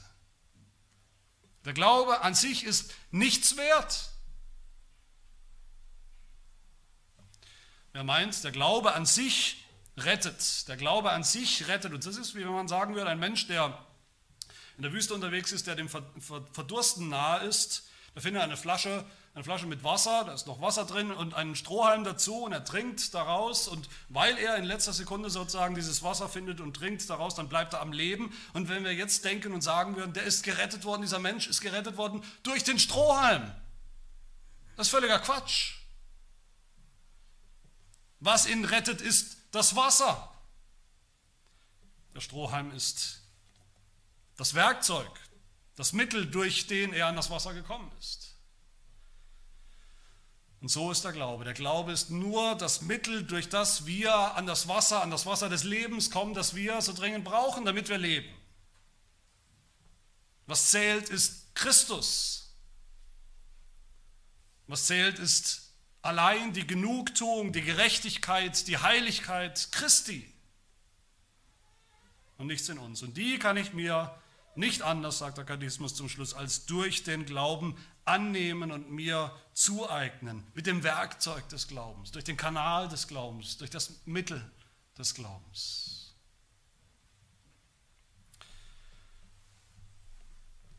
Der 1.64 1.72
Glaube 1.74 2.22
an 2.22 2.34
sich 2.34 2.64
ist 2.64 2.94
nichts 3.10 3.56
wert. 3.56 4.10
Wer 7.92 8.04
meint, 8.04 8.44
der 8.44 8.52
Glaube 8.52 8.94
an 8.94 9.06
sich 9.06 9.64
rettet, 9.96 10.68
der 10.68 10.76
Glaube 10.76 11.10
an 11.10 11.24
sich 11.24 11.68
rettet, 11.68 11.92
und 11.92 12.06
das 12.06 12.16
ist, 12.16 12.34
wie 12.34 12.40
wenn 12.40 12.52
man 12.52 12.68
sagen 12.68 12.94
würde, 12.94 13.10
ein 13.10 13.18
Mensch, 13.18 13.46
der 13.48 13.84
in 14.76 14.82
der 14.82 14.92
Wüste 14.92 15.14
unterwegs 15.14 15.50
ist, 15.50 15.66
der 15.66 15.74
dem 15.74 15.88
Verdursten 15.88 17.08
nahe 17.08 17.44
ist, 17.44 17.88
der 18.14 18.22
findet 18.22 18.42
eine 18.42 18.56
Flasche, 18.56 19.04
eine 19.34 19.44
Flasche 19.44 19.66
mit 19.66 19.84
Wasser, 19.84 20.24
da 20.24 20.32
ist 20.32 20.46
noch 20.46 20.60
Wasser 20.60 20.84
drin 20.84 21.12
und 21.12 21.34
einen 21.34 21.54
Strohhalm 21.54 22.02
dazu 22.02 22.44
und 22.44 22.52
er 22.52 22.64
trinkt 22.64 23.14
daraus 23.14 23.68
und 23.68 23.88
weil 24.08 24.36
er 24.38 24.56
in 24.56 24.64
letzter 24.64 24.92
Sekunde 24.92 25.30
sozusagen 25.30 25.74
dieses 25.74 26.02
Wasser 26.02 26.28
findet 26.28 26.60
und 26.60 26.74
trinkt 26.74 27.08
daraus, 27.08 27.34
dann 27.34 27.48
bleibt 27.48 27.74
er 27.74 27.80
am 27.80 27.92
Leben 27.92 28.36
und 28.52 28.68
wenn 28.68 28.84
wir 28.84 28.94
jetzt 28.94 29.24
denken 29.24 29.52
und 29.52 29.62
sagen 29.62 29.96
würden, 29.96 30.12
der 30.12 30.24
ist 30.24 30.42
gerettet 30.42 30.84
worden, 30.84 31.02
dieser 31.02 31.20
Mensch 31.20 31.46
ist 31.46 31.60
gerettet 31.60 31.96
worden 31.96 32.24
durch 32.42 32.64
den 32.64 32.78
Strohhalm, 32.78 33.52
das 34.76 34.86
ist 34.86 34.90
völliger 34.90 35.18
Quatsch. 35.18 35.74
Was 38.20 38.46
ihn 38.46 38.64
rettet, 38.64 39.00
ist 39.00 39.36
das 39.52 39.76
Wasser. 39.76 40.32
Der 42.14 42.20
Strohhalm 42.20 42.72
ist 42.72 43.22
das 44.36 44.54
Werkzeug, 44.54 45.10
das 45.76 45.92
Mittel, 45.92 46.26
durch 46.26 46.66
den 46.66 46.92
er 46.92 47.06
an 47.06 47.16
das 47.16 47.30
Wasser 47.30 47.54
gekommen 47.54 47.90
ist. 47.98 48.37
Und 50.60 50.68
so 50.68 50.90
ist 50.90 51.04
der 51.04 51.12
Glaube. 51.12 51.44
Der 51.44 51.54
Glaube 51.54 51.92
ist 51.92 52.10
nur 52.10 52.56
das 52.56 52.82
Mittel, 52.82 53.22
durch 53.24 53.48
das 53.48 53.86
wir 53.86 54.12
an 54.34 54.46
das 54.46 54.66
Wasser, 54.66 55.02
an 55.02 55.10
das 55.10 55.24
Wasser 55.24 55.48
des 55.48 55.62
Lebens 55.64 56.10
kommen, 56.10 56.34
das 56.34 56.54
wir 56.54 56.80
so 56.82 56.92
dringend 56.92 57.24
brauchen, 57.24 57.64
damit 57.64 57.88
wir 57.88 57.98
leben. 57.98 58.28
Was 60.46 60.70
zählt, 60.70 61.10
ist 61.10 61.54
Christus. 61.54 62.56
Was 64.66 64.86
zählt, 64.86 65.18
ist 65.18 65.72
allein 66.02 66.52
die 66.52 66.66
Genugtuung, 66.66 67.52
die 67.52 67.62
Gerechtigkeit, 67.62 68.66
die 68.66 68.78
Heiligkeit 68.78 69.68
Christi 69.72 70.32
und 72.38 72.46
nichts 72.46 72.68
in 72.68 72.78
uns. 72.78 73.02
Und 73.02 73.16
die 73.16 73.38
kann 73.38 73.56
ich 73.56 73.72
mir 73.72 74.14
nicht 74.54 74.82
anders, 74.82 75.18
sagt 75.18 75.38
der 75.38 75.44
Katechismus 75.44 75.94
zum 75.94 76.08
Schluss, 76.08 76.34
als 76.34 76.66
durch 76.66 77.04
den 77.04 77.26
Glauben 77.26 77.76
annehmen 78.08 78.72
und 78.72 78.90
mir 78.90 79.32
zueignen, 79.52 80.46
mit 80.54 80.66
dem 80.66 80.82
Werkzeug 80.82 81.48
des 81.48 81.68
Glaubens, 81.68 82.10
durch 82.10 82.24
den 82.24 82.36
Kanal 82.36 82.88
des 82.88 83.06
Glaubens, 83.06 83.58
durch 83.58 83.70
das 83.70 84.06
Mittel 84.06 84.50
des 84.96 85.14
Glaubens. 85.14 86.14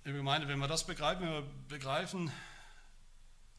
Ich 0.04 0.14
meine, 0.14 0.48
wenn 0.48 0.60
wir 0.60 0.68
das 0.68 0.88
begreifen, 0.88 1.22
wenn 1.22 1.34
wir 1.34 1.50
begreifen, 1.68 2.32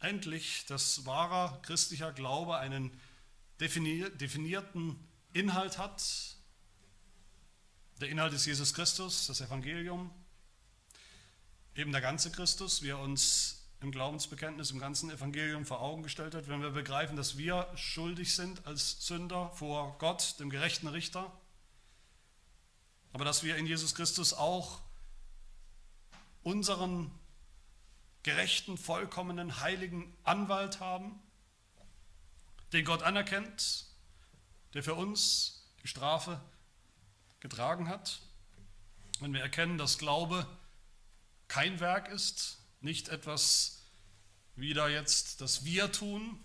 endlich, 0.00 0.66
dass 0.66 1.06
wahrer 1.06 1.60
christlicher 1.62 2.12
Glaube 2.12 2.56
einen 2.56 2.98
definierten 3.60 4.98
Inhalt 5.32 5.78
hat. 5.78 6.02
Der 8.00 8.08
Inhalt 8.08 8.32
ist 8.32 8.46
Jesus 8.46 8.74
Christus, 8.74 9.26
das 9.26 9.40
Evangelium, 9.42 10.10
eben 11.76 11.92
der 11.92 12.00
ganze 12.00 12.32
Christus, 12.32 12.82
wie 12.82 12.88
er 12.88 12.98
uns 12.98 13.59
im 13.81 13.93
Glaubensbekenntnis, 13.93 14.70
im 14.70 14.78
ganzen 14.78 15.11
Evangelium 15.11 15.64
vor 15.64 15.81
Augen 15.81 16.03
gestellt 16.03 16.35
hat, 16.35 16.49
wenn 16.49 16.61
wir 16.61 16.70
begreifen, 16.70 17.16
dass 17.16 17.39
wir 17.39 17.66
schuldig 17.76 18.35
sind 18.35 18.66
als 18.66 19.07
Sünder 19.07 19.51
vor 19.55 19.97
Gott, 19.99 20.39
dem 20.39 20.51
gerechten 20.51 20.87
Richter, 20.87 21.33
aber 23.12 23.24
dass 23.24 23.43
wir 23.43 23.57
in 23.57 23.66
Jesus 23.66 23.95
Christus 23.95 24.35
auch 24.35 24.81
unseren 26.43 27.11
gerechten, 28.22 28.76
vollkommenen, 28.76 29.61
heiligen 29.61 30.14
Anwalt 30.24 30.81
haben, 30.81 31.18
den 32.72 32.85
Gott 32.85 33.03
anerkennt, 33.03 33.87
der 34.74 34.83
für 34.83 34.95
uns 34.95 35.66
die 35.83 35.89
Strafe 35.89 36.41
getragen 37.41 37.89
hat. 37.89 38.20
Wenn 39.20 39.33
wir 39.33 39.41
erkennen, 39.41 39.78
dass 39.78 39.99
Glaube 39.99 40.47
kein 41.49 41.81
Werk 41.81 42.09
ist, 42.09 42.59
nicht 42.81 43.09
etwas 43.09 43.83
wieder 44.57 44.89
jetzt, 44.89 45.41
das 45.41 45.64
wir 45.64 45.93
tun, 45.93 46.39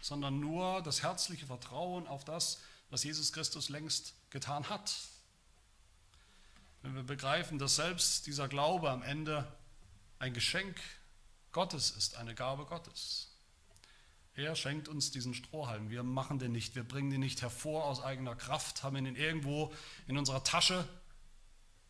sondern 0.00 0.40
nur 0.40 0.82
das 0.82 1.02
herzliche 1.02 1.46
Vertrauen 1.46 2.06
auf 2.06 2.24
das, 2.24 2.60
was 2.90 3.04
Jesus 3.04 3.32
Christus 3.32 3.68
längst 3.68 4.14
getan 4.30 4.68
hat. 4.68 4.94
Wenn 6.82 6.94
wir 6.94 7.02
begreifen, 7.02 7.58
dass 7.58 7.76
selbst 7.76 8.26
dieser 8.26 8.48
Glaube 8.48 8.90
am 8.90 9.02
Ende 9.02 9.50
ein 10.18 10.32
Geschenk 10.32 10.80
Gottes 11.52 11.90
ist, 11.90 12.16
eine 12.16 12.34
Gabe 12.34 12.64
Gottes. 12.66 13.28
Er 14.34 14.54
schenkt 14.54 14.86
uns 14.86 15.10
diesen 15.10 15.34
Strohhalm. 15.34 15.90
Wir 15.90 16.04
machen 16.04 16.38
den 16.38 16.52
nicht, 16.52 16.76
wir 16.76 16.84
bringen 16.84 17.10
den 17.10 17.20
nicht 17.20 17.42
hervor 17.42 17.84
aus 17.84 18.00
eigener 18.00 18.36
Kraft, 18.36 18.84
haben 18.84 18.96
ihn 18.96 19.16
irgendwo 19.16 19.74
in 20.06 20.16
unserer 20.16 20.44
Tasche. 20.44 20.88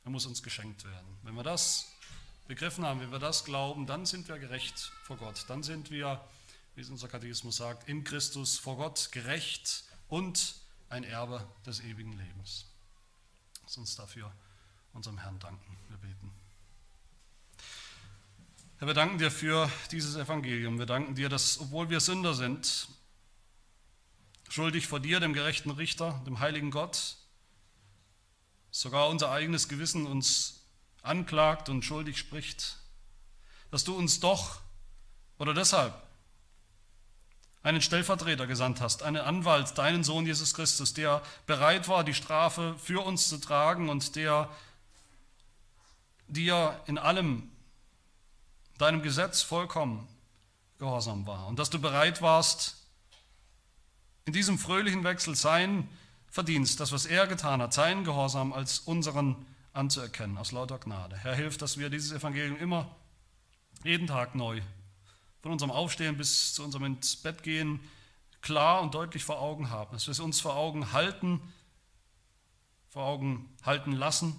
Er 0.05 0.11
muss 0.11 0.25
uns 0.25 0.43
geschenkt 0.43 0.85
werden. 0.85 1.19
Wenn 1.23 1.35
wir 1.35 1.43
das 1.43 1.93
begriffen 2.49 2.85
haben, 2.85 3.01
wenn 3.01 3.13
wir 3.13 3.19
das 3.19 3.45
glauben, 3.45 3.87
dann 3.87 4.07
sind 4.07 4.27
wir 4.27 4.39
gerecht 4.39 4.91
vor 5.05 5.19
Gott. 5.19 5.45
Dann 5.49 5.63
sind 5.63 5.91
wir, 5.91 6.21
wie 6.75 6.81
es 6.81 6.89
unser 6.89 7.07
Katechismus 7.07 7.59
sagt, 7.59 7.89
in 7.89 8.03
Christus 8.03 8.59
vor 8.59 8.79
Gott 8.79 9.13
gerecht 9.13 9.85
und 10.09 10.57
ein 10.89 11.05
Erbe 11.05 11.47
des 11.67 11.81
ewigen 11.81 12.15
Lebens. 12.15 12.65
Lass 13.63 13.77
uns 13.77 13.95
dafür 13.95 14.33
unserem 14.95 15.19
Herrn 15.19 15.39
danken. 15.39 15.77
Wir 15.89 15.99
beten. 15.99 16.33
Herr, 18.79 18.87
wir 18.87 18.95
danken 18.95 19.19
dir 19.19 19.31
für 19.31 19.71
dieses 19.91 20.17
Evangelium. 20.17 20.79
Wir 20.79 20.87
danken 20.87 21.15
dir, 21.15 21.29
dass, 21.29 21.61
obwohl 21.61 21.91
wir 21.91 22.01
Sünder 22.01 22.33
sind, 22.33 22.89
schuldig 24.49 24.87
vor 24.87 25.01
dir, 25.01 25.21
dem 25.21 25.35
gerechten 25.35 25.71
Richter, 25.71 26.23
dem 26.25 26.39
heiligen 26.39 26.71
Gott, 26.71 27.17
sogar 28.71 29.11
unser 29.11 29.31
eigenes 29.31 29.69
Gewissen 29.69 30.07
uns 30.07 30.58
anklagt 31.09 31.69
und 31.69 31.85
schuldig 31.85 32.19
spricht, 32.19 32.77
dass 33.71 33.85
du 33.85 33.97
uns 33.97 34.21
doch 34.21 34.61
oder 35.39 35.55
deshalb 35.55 35.95
einen 37.63 37.83
Stellvertreter 37.83 38.47
gesandt 38.47 38.81
hast, 38.81 39.03
einen 39.03 39.23
Anwalt, 39.23 39.77
deinen 39.77 40.05
Sohn 40.05 40.27
Jesus 40.27 40.55
Christus, 40.55 40.95
der 40.95 41.23
bereit 41.47 41.89
war, 41.89 42.05
die 42.05 42.15
Strafe 42.15 42.77
für 42.79 43.05
uns 43.05 43.29
zu 43.29 43.39
tragen 43.39 43.89
und 43.89 44.17
der 44.17 44.49
dir 46.29 46.81
in 46.87 46.99
allem 46.99 47.51
deinem 48.79 49.03
Gesetz 49.03 49.43
vollkommen 49.43 50.07
gehorsam 50.79 51.27
war. 51.27 51.47
Und 51.49 51.59
dass 51.59 51.71
du 51.71 51.81
bereit 51.81 52.23
warst, 52.23 52.77
in 54.25 54.33
diesem 54.33 54.59
fröhlichen 54.59 55.05
Wechsel 55.05 55.35
sein 55.35 55.89
Verdienst, 56.31 56.79
das, 56.81 56.93
was 56.93 57.07
er 57.07 57.27
getan 57.27 57.63
hat, 57.63 57.73
seinen 57.73 58.05
Gehorsam 58.05 58.53
als 58.53 58.81
unseren 58.81 59.47
anzuerkennen, 59.79 60.37
aus 60.37 60.53
lauter 60.53 60.79
Gnade. 60.79 61.17
Herr, 61.17 61.35
hilf, 61.35 61.57
dass 61.57 61.79
wir 61.79 61.89
dieses 61.89 62.13
Evangelium 62.13 62.59
immer, 62.59 62.95
jeden 63.85 64.07
Tag 64.07 64.35
neu, 64.35 64.61
von 65.41 65.53
unserem 65.53 65.71
Aufstehen 65.71 66.17
bis 66.17 66.53
zu 66.53 66.65
unserem 66.65 66.85
ins 66.85 67.17
Bett 67.17 67.43
gehen, 67.43 67.81
klar 68.43 68.83
und 68.83 68.95
deutlich 68.95 69.25
vor 69.25 69.41
Augen 69.41 69.71
haben, 69.71 69.93
dass 69.93 70.07
wir 70.07 70.13
es 70.13 70.21
uns 70.21 70.41
vor 70.41 70.57
Augen 70.57 70.93
halten, 70.93 71.41
vor 72.89 73.05
Augen 73.05 73.49
halten 73.63 73.93
lassen, 73.93 74.39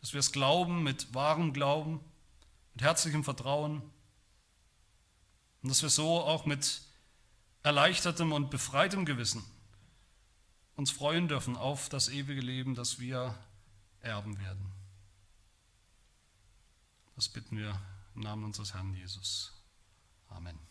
dass 0.00 0.12
wir 0.12 0.20
es 0.20 0.32
glauben 0.32 0.82
mit 0.82 1.14
wahrem 1.14 1.52
Glauben 1.52 2.00
mit 2.74 2.82
herzlichem 2.82 3.24
Vertrauen. 3.24 3.82
Und 5.62 5.68
dass 5.68 5.82
wir 5.82 5.88
so 5.88 6.20
auch 6.20 6.44
mit 6.44 6.82
erleichtertem 7.62 8.32
und 8.32 8.50
befreitem 8.50 9.06
Gewissen 9.06 9.44
uns 10.76 10.90
freuen 10.90 11.28
dürfen 11.28 11.56
auf 11.56 11.88
das 11.88 12.08
ewige 12.08 12.40
Leben, 12.40 12.74
das 12.74 12.98
wir 12.98 13.38
erben 14.04 14.38
werden. 14.38 14.72
Das 17.16 17.28
bitten 17.28 17.56
wir 17.56 17.80
im 18.14 18.22
Namen 18.22 18.44
unseres 18.44 18.74
Herrn 18.74 18.94
Jesus. 18.94 19.52
Amen. 20.28 20.58